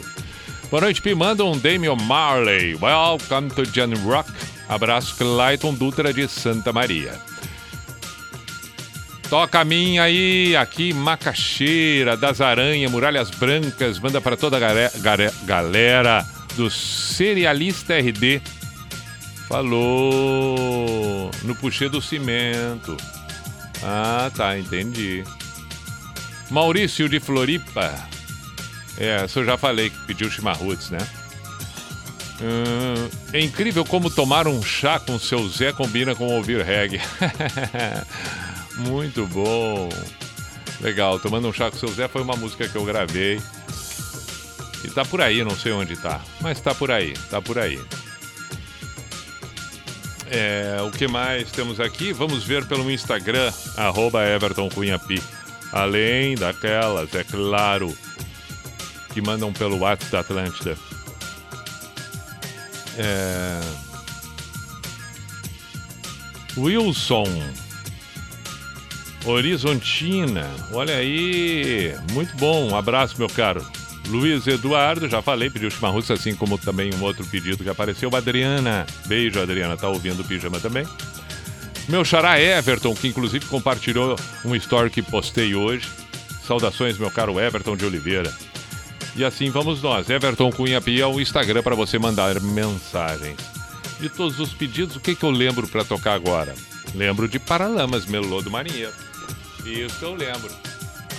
[0.69, 1.15] Boa noite, Pi.
[1.15, 2.75] Manda um Damian Marley.
[2.75, 4.31] Welcome to Jan Rock.
[4.69, 7.30] Abraço, Clayton Dutra de Santa Maria.
[9.31, 16.25] Toca a minha aí, aqui, Macaxeira, das Aranhas, Muralhas Brancas, manda para toda a galera
[16.57, 18.41] do Serialista RD.
[19.47, 22.97] Falou no puxê do cimento.
[23.81, 25.23] Ah, tá, entendi.
[26.49, 27.89] Maurício de Floripa.
[28.97, 30.99] É, isso eu já falei que pediu chimarruts, né?
[32.41, 36.99] Hum, é incrível como tomar um chá com seu Zé combina com ouvir reggae.
[38.77, 39.89] Muito bom.
[40.79, 43.41] Legal, tomando um chá com seu Zé foi uma música que eu gravei.
[44.83, 46.21] E tá por aí, não sei onde tá.
[46.41, 47.79] Mas tá por aí, tá por aí.
[50.33, 52.13] É, o que mais temos aqui?
[52.13, 54.21] Vamos ver pelo Instagram, arroba.
[55.71, 57.95] Além daquelas, é claro,
[59.13, 60.77] que mandam pelo WhatsApp da Atlântida.
[62.97, 63.61] É...
[66.57, 67.27] Wilson.
[69.25, 70.49] Horizontina.
[70.71, 71.95] Olha aí.
[72.11, 72.69] Muito bom.
[72.69, 73.65] Um abraço, meu caro.
[74.07, 78.09] Luiz Eduardo, já falei, pediu chimarruts, assim como também um outro pedido que apareceu.
[78.15, 78.85] Adriana.
[79.05, 79.77] Beijo, Adriana.
[79.77, 80.85] Tá ouvindo o pijama também.
[81.87, 85.87] Meu xará Everton, que inclusive compartilhou um story que postei hoje.
[86.45, 88.33] Saudações, meu caro Everton de Oliveira.
[89.15, 90.09] E assim vamos nós.
[90.09, 93.37] Everton Cunha Pia, o Instagram para você mandar mensagens.
[93.99, 96.55] De todos os pedidos, o que, que eu lembro para tocar agora?
[96.95, 99.10] Lembro de Paralamas, Melô do Marinheiro.
[99.65, 100.51] Isso eu lembro.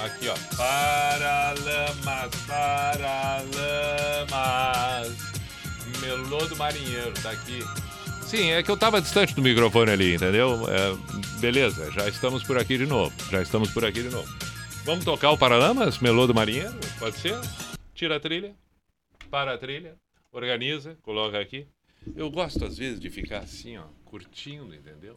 [0.03, 0.35] Aqui, ó.
[0.57, 4.33] Paralamas, Paralamas.
[6.01, 7.61] Melô do Marinheiro, tá aqui.
[8.27, 10.67] Sim, é que eu tava distante do microfone ali, entendeu?
[10.69, 10.95] É,
[11.41, 13.13] beleza, já estamos por aqui de novo.
[13.31, 14.27] Já estamos por aqui de novo.
[14.85, 16.75] Vamos tocar o Paralamas, Melô do Marinheiro?
[16.99, 17.39] Pode ser?
[17.95, 18.57] Tira a trilha,
[19.31, 19.95] para a trilha,
[20.33, 21.69] organiza, coloca aqui.
[22.17, 25.17] Eu gosto às vezes de ficar assim, ó, curtindo, entendeu?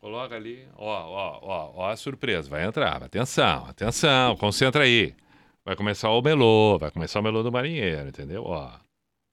[0.00, 5.14] Coloca ali, ó, ó, ó, ó a surpresa, vai entrar, atenção, atenção, concentra aí.
[5.64, 8.44] Vai começar o melô, vai começar o melô do marinheiro, entendeu?
[8.44, 8.72] Ó,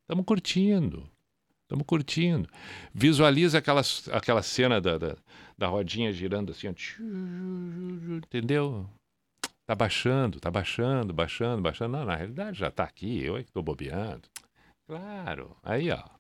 [0.02, 1.08] estamos curtindo,
[1.62, 2.50] estamos curtindo.
[2.94, 3.82] Visualiza aquela,
[4.12, 5.16] aquela cena da, da,
[5.56, 6.68] da rodinha girando assim,
[8.18, 8.90] entendeu?
[9.68, 11.98] Tá baixando, tá baixando, baixando, baixando.
[11.98, 14.28] Não, na realidade já tá aqui, eu é que tô bobeando.
[14.88, 16.15] Claro, aí ó.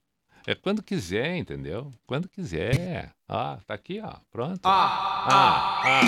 [0.47, 1.91] É quando quiser, entendeu?
[2.05, 3.11] Quando quiser.
[3.27, 4.13] Ó, tá aqui, ó.
[4.31, 4.59] Pronto.
[4.63, 6.01] Ah, ah, ah,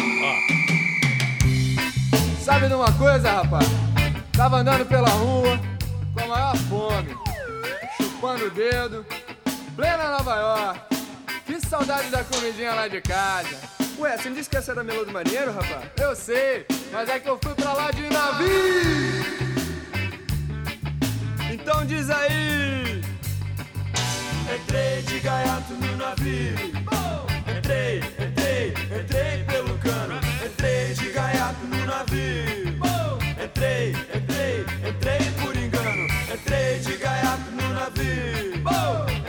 [2.39, 3.65] Sabe de uma coisa, rapaz?
[4.34, 5.59] Tava andando pela rua
[6.14, 7.18] com a maior fome,
[7.97, 9.03] chupando o dedo,
[9.76, 10.95] plena Nova York.
[11.47, 13.57] Que saudade da comidinha lá de casa.
[13.97, 15.89] Ué, você não disse que essa era Melô do Marinheiro, rapaz?
[15.99, 18.47] Eu sei, mas é que eu fui pra lá de navio.
[21.51, 22.97] Então diz aí.
[24.53, 26.56] Entrei de gaiato no navio.
[27.48, 30.19] Entrei, entrei, entrei pelo cano.
[30.45, 32.78] Entrei de gaiato no navio.
[33.44, 36.07] Entrei, entrei, entrei por engano.
[36.34, 38.64] Entrei de gaiato no navio.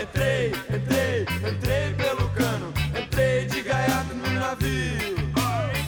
[0.00, 2.72] Entrei, entrei, entrei pelo cano.
[2.96, 5.18] Entrei de gaiato no navio.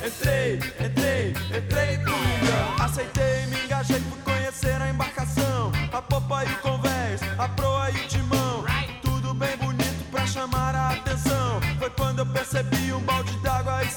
[0.05, 2.83] Entrei, entrei, entrei por engano.
[2.83, 5.71] Aceitei, me engajei, fui conhecer a embarcação.
[5.93, 6.80] A popa e o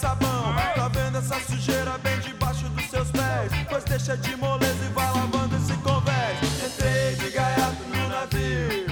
[0.04, 0.54] sabão.
[0.76, 3.52] Tá vendo essa sujeira bem debaixo dos seus pés?
[3.70, 6.38] Pois deixa de moleza e vai lavando esse convés.
[6.68, 8.84] Entrei de gaiato no navio.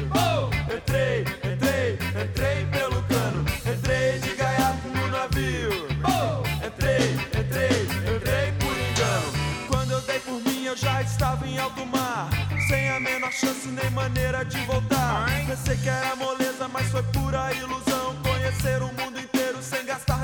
[0.78, 3.46] Entrei, entrei, entrei pelo cano.
[3.74, 5.72] Entrei de gaiato no navio.
[6.68, 7.06] Entrei,
[7.40, 7.78] entrei,
[8.16, 9.30] entrei por engano.
[9.68, 12.30] Quando eu dei por mim, eu já estava em alto mar.
[12.70, 15.26] Sem a menor chance nem maneira de voltar.
[15.46, 18.16] Pensei que era moleza, mas foi pura ilusão.
[18.24, 19.11] Conhecer o mundo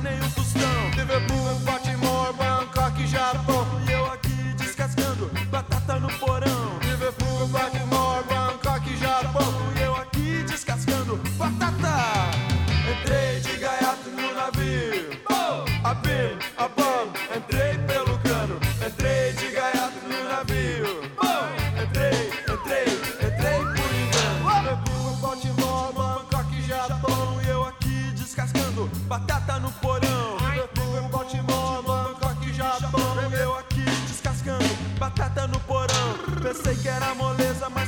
[0.10, 0.90] nenhum tostão.
[0.96, 1.37] Liverpool, Baltimore,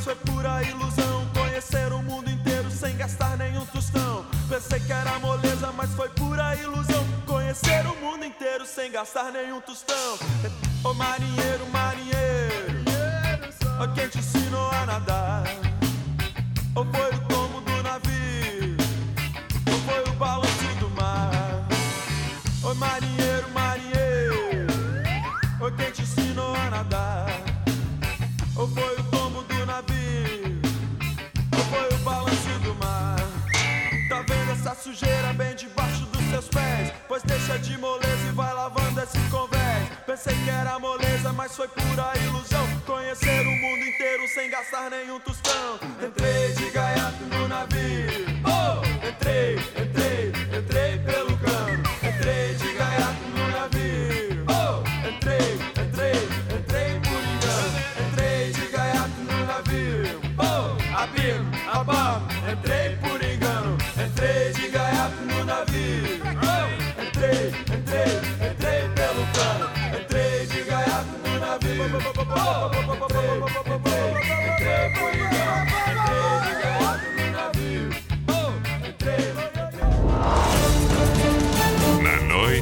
[0.10, 1.27] foi pura ilusão.
[1.34, 4.26] Conhecer o mundo inteiro sem gastar nenhum tostão.
[4.49, 7.06] Pensei que era moleza, mas foi pura ilusão.
[7.27, 10.18] Conhecer o mundo inteiro sem gastar nenhum tostão.
[10.84, 12.84] Ô marinheiro, marinheiro,
[13.84, 15.44] oh, quem te ensinou a nadar?
[16.76, 17.29] Ô foi o
[34.90, 36.91] sujeira bem debaixo dos seus pés?
[37.07, 39.90] Pois deixa de moleza e vai lavando esse convés.
[40.06, 42.66] Pensei que era moleza, mas foi pura ilusão.
[42.86, 45.80] Conhecer o mundo inteiro sem gastar nenhum tostão.
[46.03, 48.26] Entrei de gaiato no navio.
[48.45, 49.07] Oh!
[49.07, 49.89] Entrei, entrei,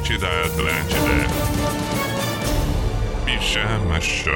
[0.08, 1.28] Na noite da Atlântida.
[3.26, 4.32] Pijama Show.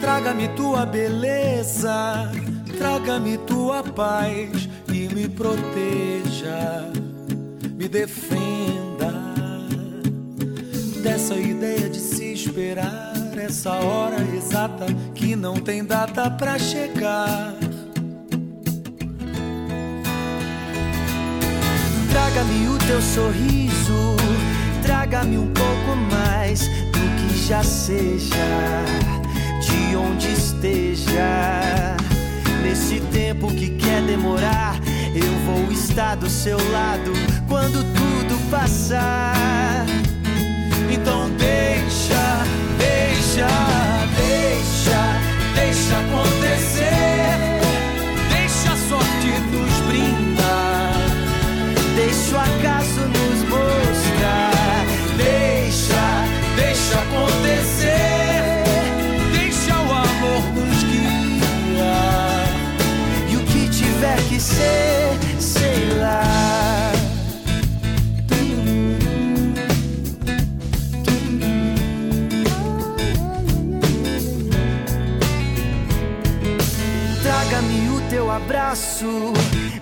[0.00, 2.32] Traga-me tua beleza,
[2.76, 6.90] traga-me tua paz e me proteja,
[7.76, 9.12] me defenda
[11.00, 17.54] dessa ideia de se esperar essa hora exata que não tem data pra chegar.
[22.10, 24.16] Traga-me o teu sorriso,
[25.10, 28.36] traga-me um pouco mais do que já seja,
[29.60, 31.96] de onde esteja.
[32.62, 34.76] Nesse tempo que quer demorar,
[35.12, 37.12] eu vou estar do seu lado
[37.48, 39.84] quando tudo passar.
[40.88, 42.44] Então deixa,
[42.78, 43.48] deixa,
[44.16, 45.00] deixa,
[45.56, 47.36] deixa acontecer.
[48.30, 50.94] Deixa a sorte nos brindar.
[51.96, 52.79] Deixa o acaso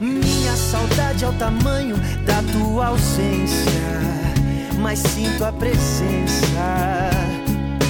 [0.01, 3.73] Minha saudade é o tamanho da tua ausência.
[4.81, 7.11] Mas sinto a presença.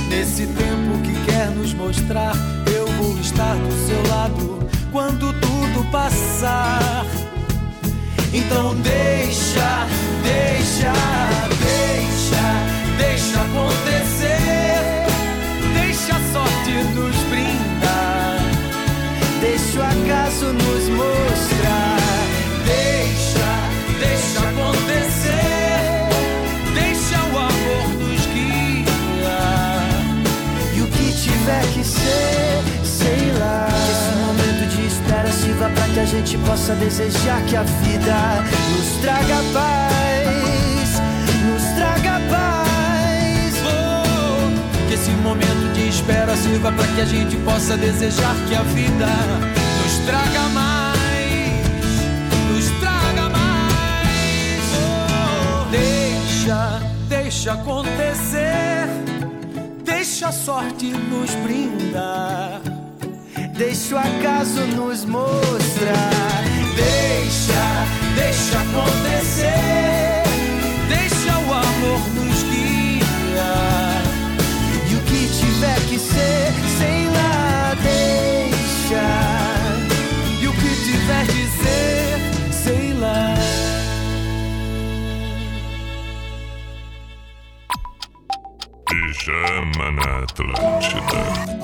[0.09, 2.33] Nesse tempo que quer nos mostrar,
[2.75, 4.59] eu vou estar do seu lado
[4.93, 7.05] quando tudo passar.
[8.33, 9.87] Então deixa,
[10.23, 10.93] deixa,
[11.65, 12.45] deixa,
[12.99, 15.07] deixa acontecer.
[15.75, 18.39] Deixa a sorte nos brindar.
[19.41, 21.98] Deixa o acaso nos mostrar.
[35.99, 41.01] Que a gente possa desejar que a vida nos traga paz.
[41.45, 43.55] Nos traga paz.
[43.67, 48.63] Oh, que esse momento de espera sirva pra que a gente possa desejar que a
[48.63, 49.07] vida
[49.83, 51.91] nos traga mais.
[52.53, 54.63] Nos traga mais.
[54.79, 58.87] Oh, deixa, deixa acontecer.
[59.85, 62.78] Deixa a sorte nos brindar.
[63.59, 66.45] Deixa o acaso nos mostrar.
[66.77, 70.23] Deixa, deixa acontecer.
[70.89, 74.03] Deixa o amor nos guiar.
[74.89, 79.03] E o que tiver que ser, sei lá, deixa.
[80.41, 83.35] E o que tiver que ser, sei lá.
[88.87, 91.59] Pijama na Atlântida.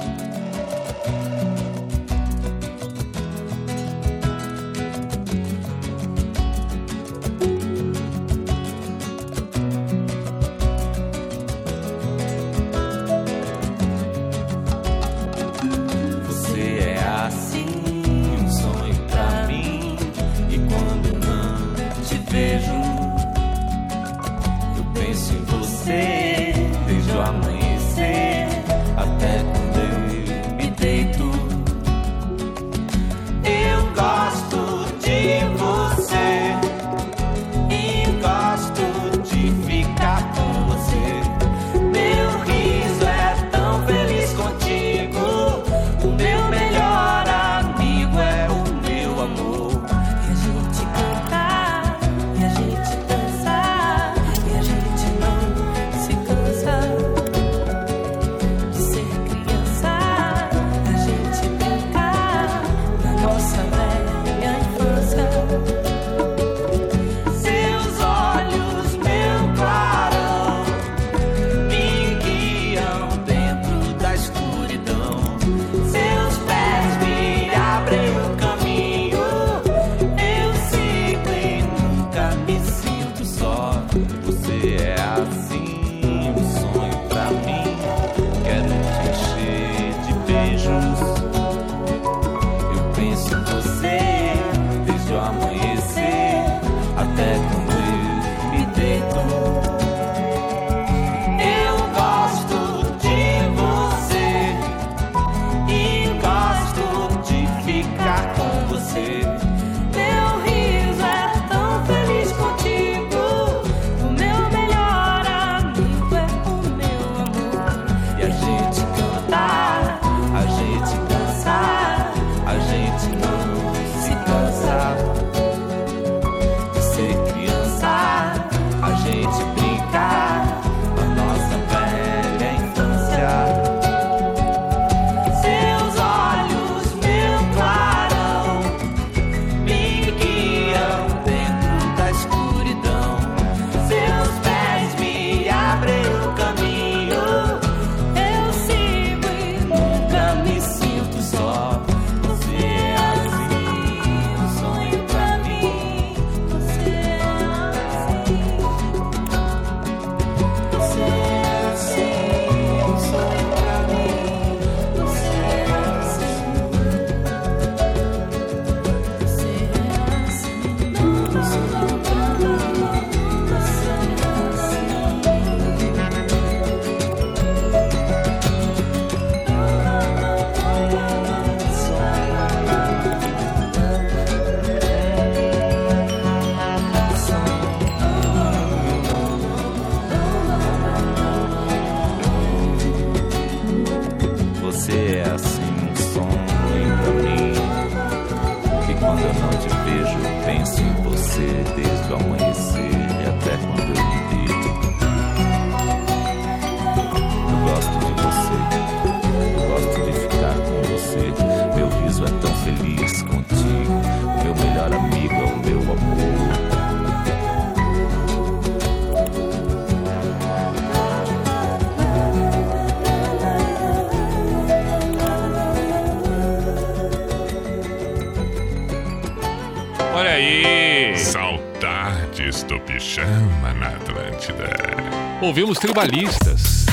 [235.45, 236.87] Ouvimos tribalistas.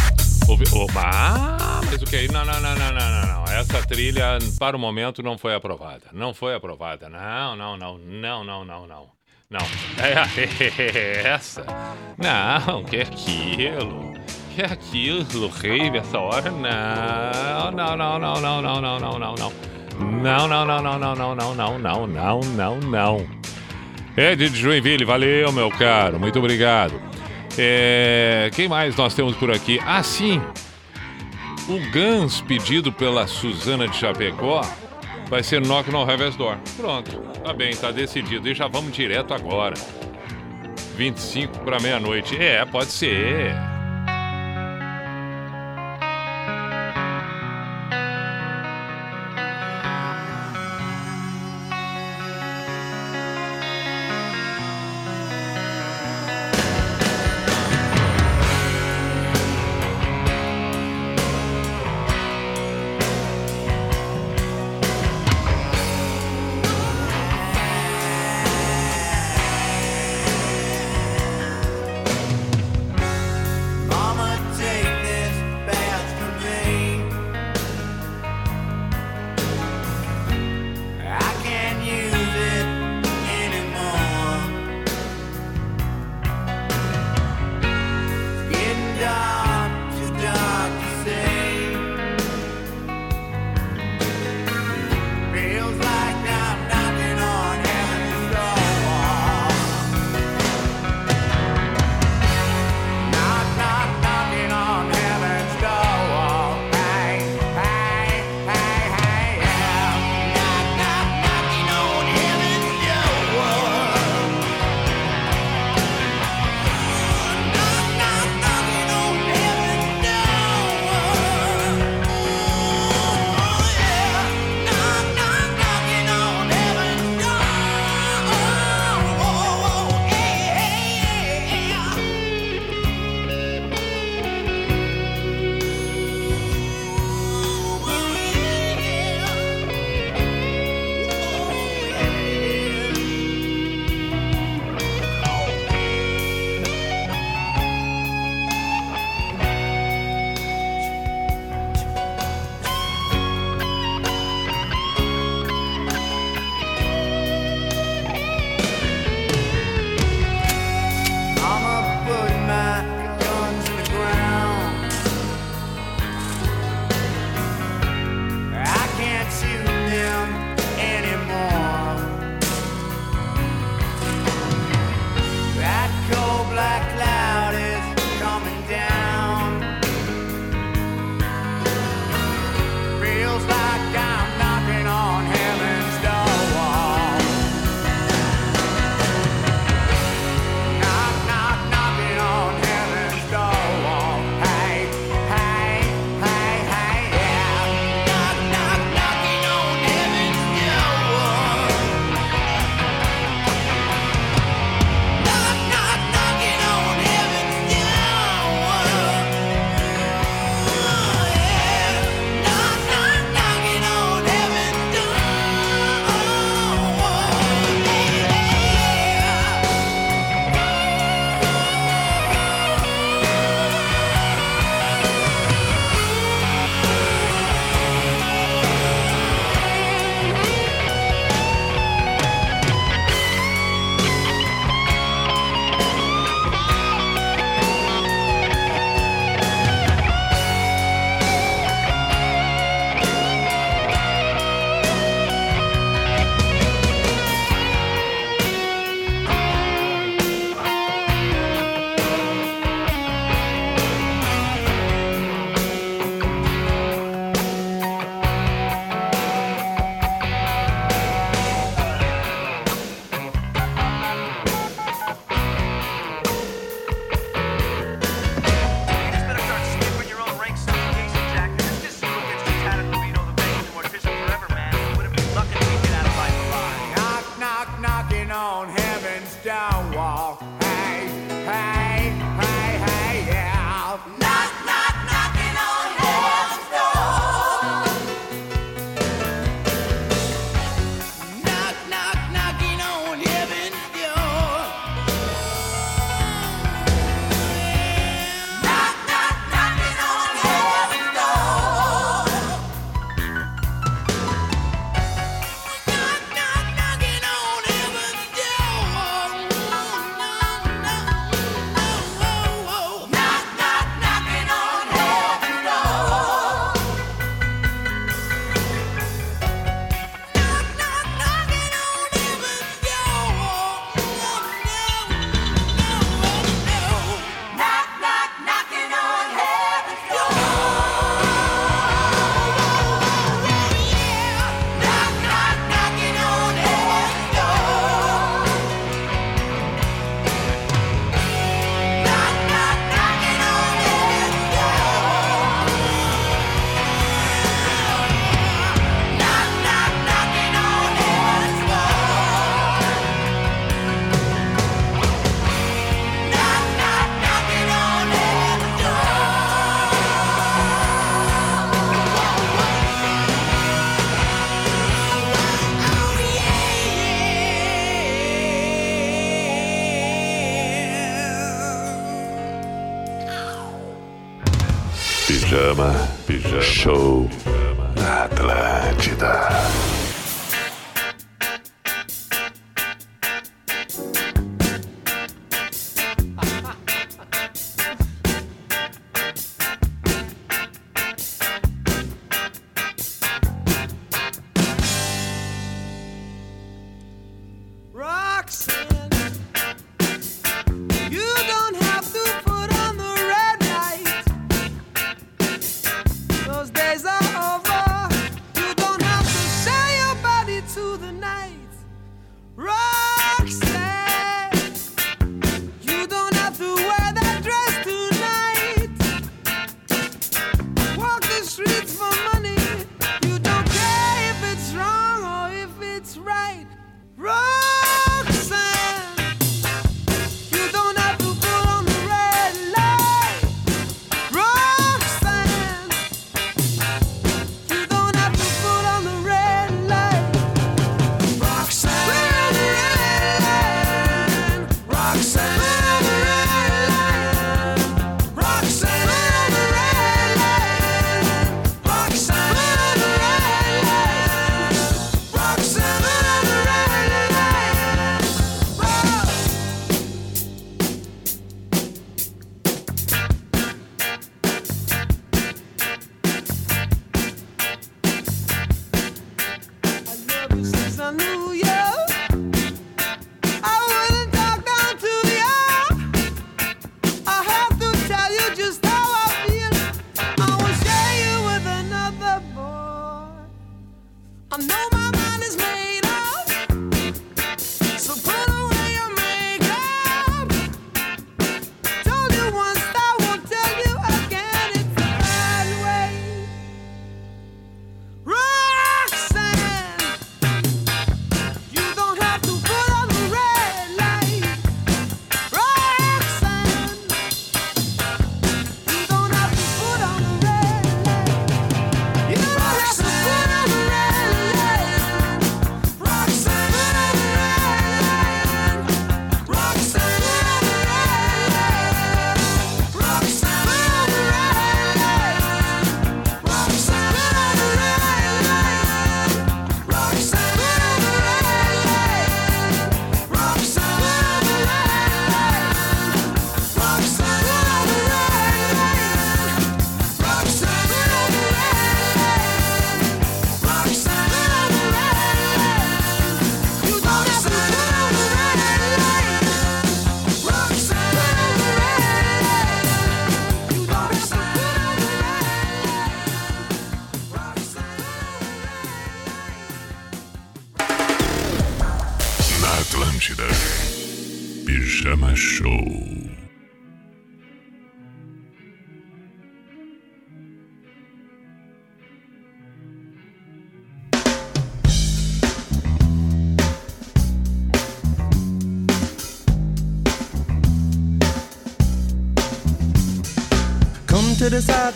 [0.46, 0.66] Ouvi...
[0.98, 2.28] Ah, mas o que?
[2.28, 3.44] Não, não, não, não, não, não, não.
[3.46, 6.08] Essa trilha, para o momento, não foi aprovada.
[6.12, 7.08] Não foi aprovada.
[7.08, 9.08] Não, não, não, não, não, não, não.
[9.50, 9.66] Não.
[9.98, 11.64] É essa?
[12.18, 14.16] Não, que aquilo?
[14.54, 15.48] Que aquilo?
[15.48, 16.52] Rave essa hora?
[16.52, 19.54] Não, não, não, não, não, não, não, não, não, não.
[19.98, 23.28] Não, não, não, não, não, não, não, não, não, não, não, não.
[24.18, 26.20] Ed de Joinville, valeu, meu caro.
[26.20, 27.11] Muito obrigado.
[27.58, 29.80] É, quem mais nós temos por aqui?
[29.86, 30.42] Ah, sim.
[31.68, 34.62] O Gans, pedido pela Suzana de Chapecó,
[35.30, 36.58] vai ser Knock no Heaven's Door.
[36.76, 37.12] Pronto,
[37.44, 38.50] tá bem, tá decidido.
[38.50, 39.76] E já vamos direto agora.
[40.96, 42.36] 25 para meia-noite.
[42.36, 43.71] É, pode ser.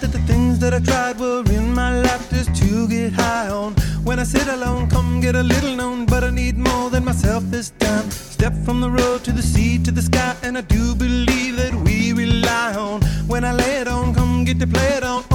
[0.02, 3.74] that the things that I tried were in my lap just to get high on.
[4.04, 7.44] When I sit alone, come get a little known, but I need more than myself
[7.46, 8.10] this time.
[8.12, 11.74] Step from the road to the sea to the sky, and I do believe that
[11.74, 13.02] we rely on.
[13.28, 15.35] When I lay it on, come get to play it on.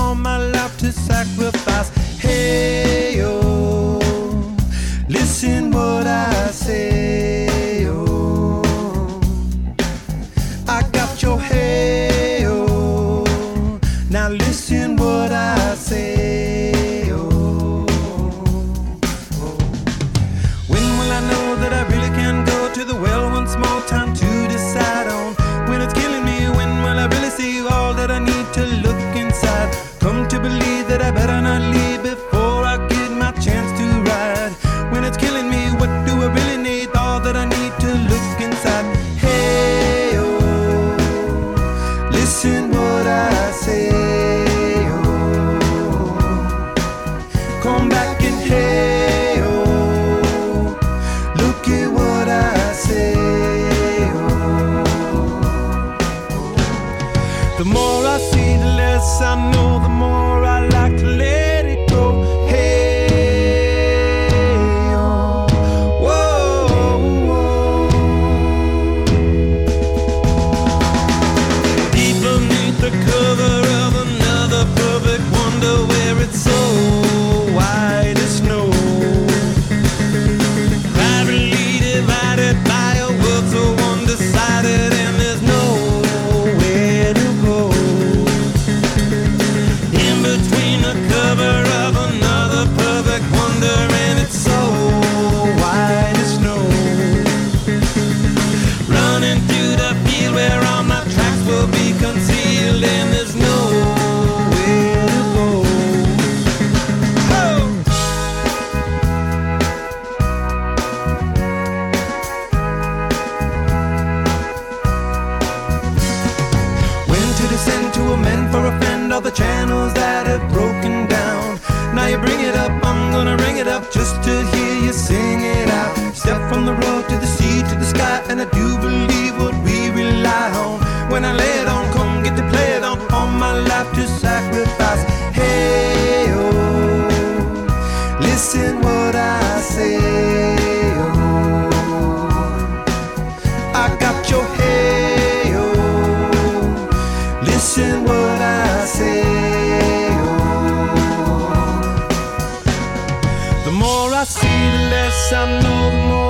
[155.12, 156.29] I'm no more.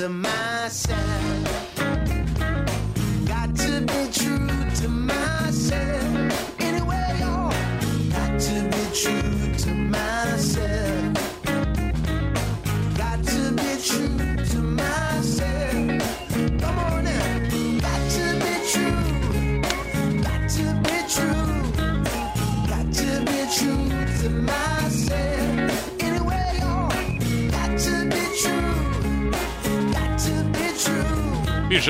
[0.00, 0.59] To myself.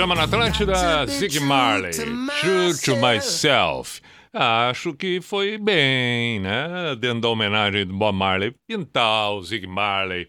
[0.00, 1.90] Pijama na Atlântida, Zig Marley.
[1.92, 4.00] True to myself.
[4.32, 6.96] Acho que foi bem, né?
[6.98, 10.26] Dentro da homenagem do Bob Marley, pintar o Zig Marley.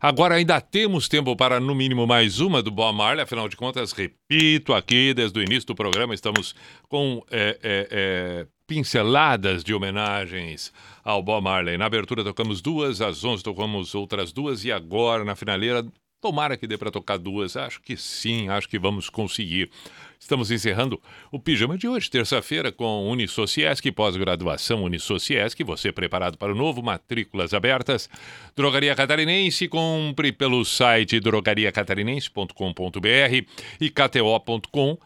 [0.00, 3.92] Agora ainda temos tempo para no mínimo mais uma do Bob Marley, afinal de contas,
[3.92, 6.52] repito aqui, desde o início do programa, estamos
[6.88, 10.72] com é, é, é, pinceladas de homenagens
[11.04, 11.78] ao Bob Marley.
[11.78, 15.86] Na abertura tocamos duas, às 11 tocamos outras duas e agora na finaleira
[16.20, 17.56] Tomara que dê para tocar duas.
[17.56, 19.70] Acho que sim, acho que vamos conseguir.
[20.18, 25.62] Estamos encerrando o pijama de hoje, terça-feira, com Unisociesc, pós-graduação Unisociesc.
[25.62, 28.08] Você preparado para o novo, matrículas abertas.
[28.56, 33.46] Drogaria Catarinense, compre pelo site drogariacatarinense.com.br
[33.80, 34.98] e kto.com.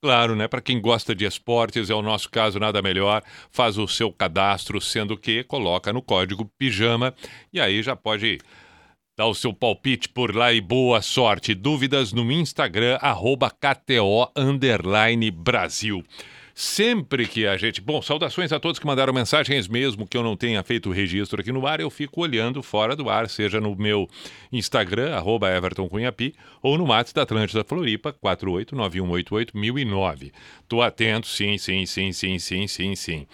[0.00, 0.46] Claro, né?
[0.46, 3.20] Para quem gosta de esportes, é o nosso caso, nada melhor.
[3.50, 7.12] Faz o seu cadastro, sendo que coloca no código pijama
[7.52, 8.38] e aí já pode
[9.18, 11.52] Dá o seu palpite por lá e boa sorte.
[11.52, 14.30] Dúvidas no Instagram, arroba KTO
[15.34, 16.04] Brasil.
[16.54, 17.80] Sempre que a gente.
[17.80, 21.40] Bom, saudações a todos que mandaram mensagens, mesmo que eu não tenha feito o registro
[21.40, 24.08] aqui no ar, eu fico olhando fora do ar, seja no meu
[24.52, 26.32] Instagram, arroba Everton Cunhapi,
[26.62, 30.30] ou no Matos da Atlântida Floripa, 489188009.
[30.68, 33.26] Tô atento, sim, sim, sim, sim, sim, sim, sim.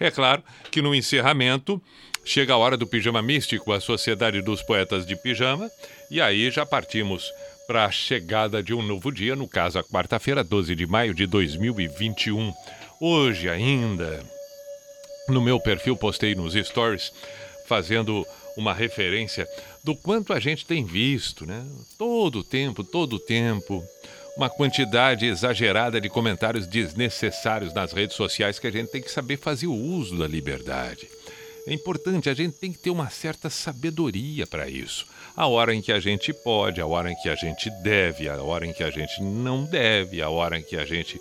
[0.00, 1.80] É claro que no encerramento.
[2.28, 5.70] Chega a hora do Pijama Místico, a Sociedade dos Poetas de Pijama,
[6.10, 7.32] e aí já partimos
[7.66, 11.26] para a chegada de um novo dia, no caso, a quarta-feira, 12 de maio de
[11.26, 12.52] 2021.
[13.00, 14.22] Hoje ainda,
[15.26, 17.10] no meu perfil, postei nos stories,
[17.66, 18.26] fazendo
[18.58, 19.48] uma referência
[19.82, 21.64] do quanto a gente tem visto, né?
[21.96, 23.82] Todo tempo, todo tempo,
[24.36, 29.38] uma quantidade exagerada de comentários desnecessários nas redes sociais que a gente tem que saber
[29.38, 31.08] fazer o uso da liberdade.
[31.68, 35.06] É importante, a gente tem que ter uma certa sabedoria para isso.
[35.36, 38.42] A hora em que a gente pode, a hora em que a gente deve, a
[38.42, 41.20] hora em que a gente não deve, a hora em que a gente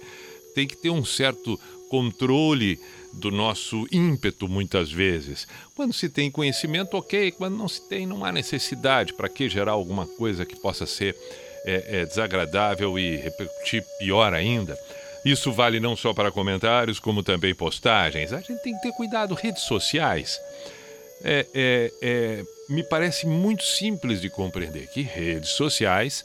[0.56, 1.60] tem que ter um certo
[1.90, 2.80] controle
[3.12, 5.46] do nosso ímpeto muitas vezes.
[5.76, 7.30] Quando se tem conhecimento, ok.
[7.32, 9.14] Quando não se tem, não há necessidade.
[9.14, 11.14] Para que gerar alguma coisa que possa ser
[11.66, 14.80] é, é, desagradável e repercutir pior ainda?
[15.30, 18.32] Isso vale não só para comentários, como também postagens.
[18.32, 19.36] A gente tem que ter cuidado.
[19.36, 20.40] Redes sociais.
[21.22, 26.24] É, é, é, me parece muito simples de compreender que redes sociais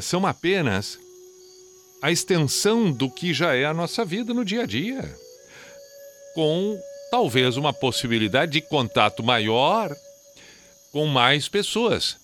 [0.00, 0.98] são apenas
[2.00, 5.02] a extensão do que já é a nossa vida no dia a dia,
[6.34, 6.78] com
[7.10, 9.94] talvez uma possibilidade de contato maior
[10.92, 12.16] com mais pessoas.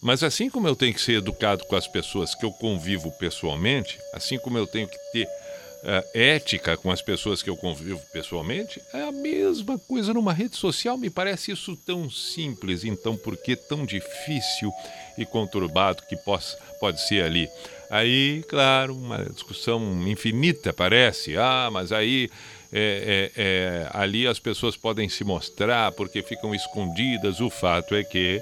[0.00, 3.98] Mas assim como eu tenho que ser educado com as pessoas que eu convivo pessoalmente,
[4.14, 8.80] assim como eu tenho que ter uh, ética com as pessoas que eu convivo pessoalmente,
[8.94, 10.96] é a mesma coisa numa rede social.
[10.96, 14.72] Me parece isso tão simples, então por que tão difícil
[15.18, 17.48] e conturbado que possa, pode ser ali?
[17.90, 21.36] Aí, claro, uma discussão infinita parece.
[21.36, 22.30] Ah, mas aí
[22.72, 27.40] é, é, é, ali as pessoas podem se mostrar porque ficam escondidas.
[27.40, 28.40] O fato é que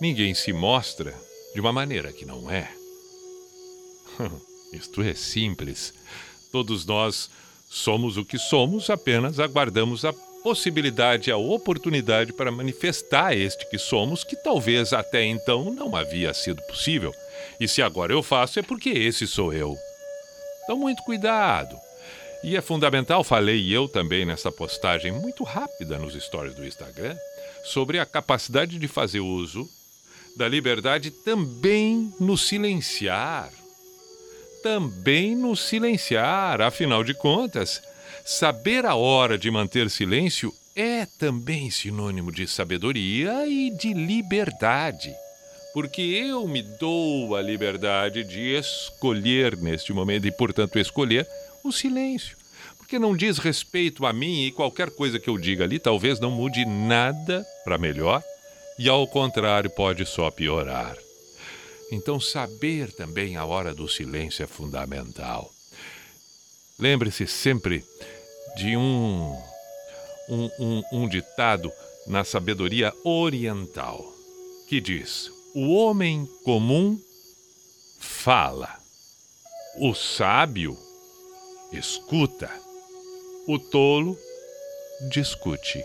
[0.00, 1.14] ninguém se mostra
[1.54, 2.70] de uma maneira que não é.
[4.72, 5.92] Isto é simples.
[6.50, 7.30] Todos nós
[7.68, 10.12] somos o que somos, apenas aguardamos a
[10.42, 16.62] possibilidade, a oportunidade para manifestar este que somos, que talvez até então não havia sido
[16.62, 17.12] possível.
[17.60, 19.76] E se agora eu faço, é porque esse sou eu.
[20.64, 21.76] Então, muito cuidado.
[22.42, 27.14] E é fundamental, falei eu também nessa postagem muito rápida nos stories do Instagram,
[27.62, 29.68] sobre a capacidade de fazer uso
[30.40, 33.50] da liberdade também no silenciar.
[34.62, 37.82] Também no silenciar, afinal de contas,
[38.24, 45.12] saber a hora de manter silêncio é também sinônimo de sabedoria e de liberdade.
[45.74, 51.28] Porque eu me dou a liberdade de escolher neste momento e, portanto, escolher
[51.62, 52.34] o silêncio.
[52.78, 56.30] Porque não diz respeito a mim e qualquer coisa que eu diga ali talvez não
[56.30, 58.22] mude nada para melhor
[58.80, 60.96] e, ao contrário, pode só piorar.
[61.92, 65.52] Então, saber também a hora do silêncio é fundamental.
[66.78, 67.84] Lembre-se sempre
[68.56, 69.38] de um,
[70.30, 71.70] um, um, um ditado
[72.06, 74.02] na sabedoria oriental
[74.66, 76.98] que diz: O homem comum
[77.98, 78.80] fala.
[79.76, 80.74] O sábio
[81.70, 82.50] escuta.
[83.46, 84.18] O tolo
[85.10, 85.84] discute.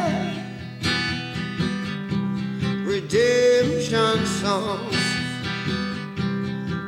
[2.91, 4.97] redemption songs.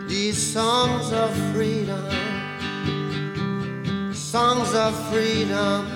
[0.10, 2.12] These songs of freedom,
[4.14, 5.88] songs of freedom.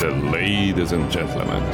[0.00, 1.64] The ladies and gentlemen,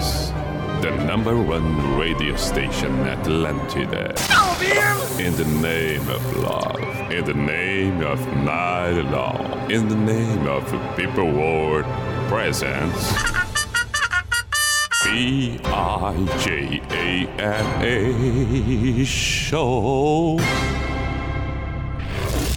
[0.84, 4.12] the number one radio station Atlantida.
[5.18, 10.62] In the name of love, in the name of night long, in the name of
[10.94, 11.86] people world
[12.28, 13.14] presence.
[15.04, 20.38] B I J A N A show.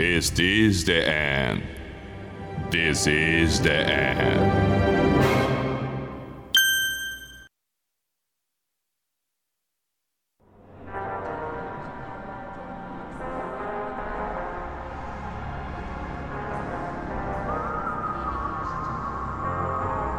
[0.02, 1.64] Is this the end?
[2.72, 4.97] This is the end.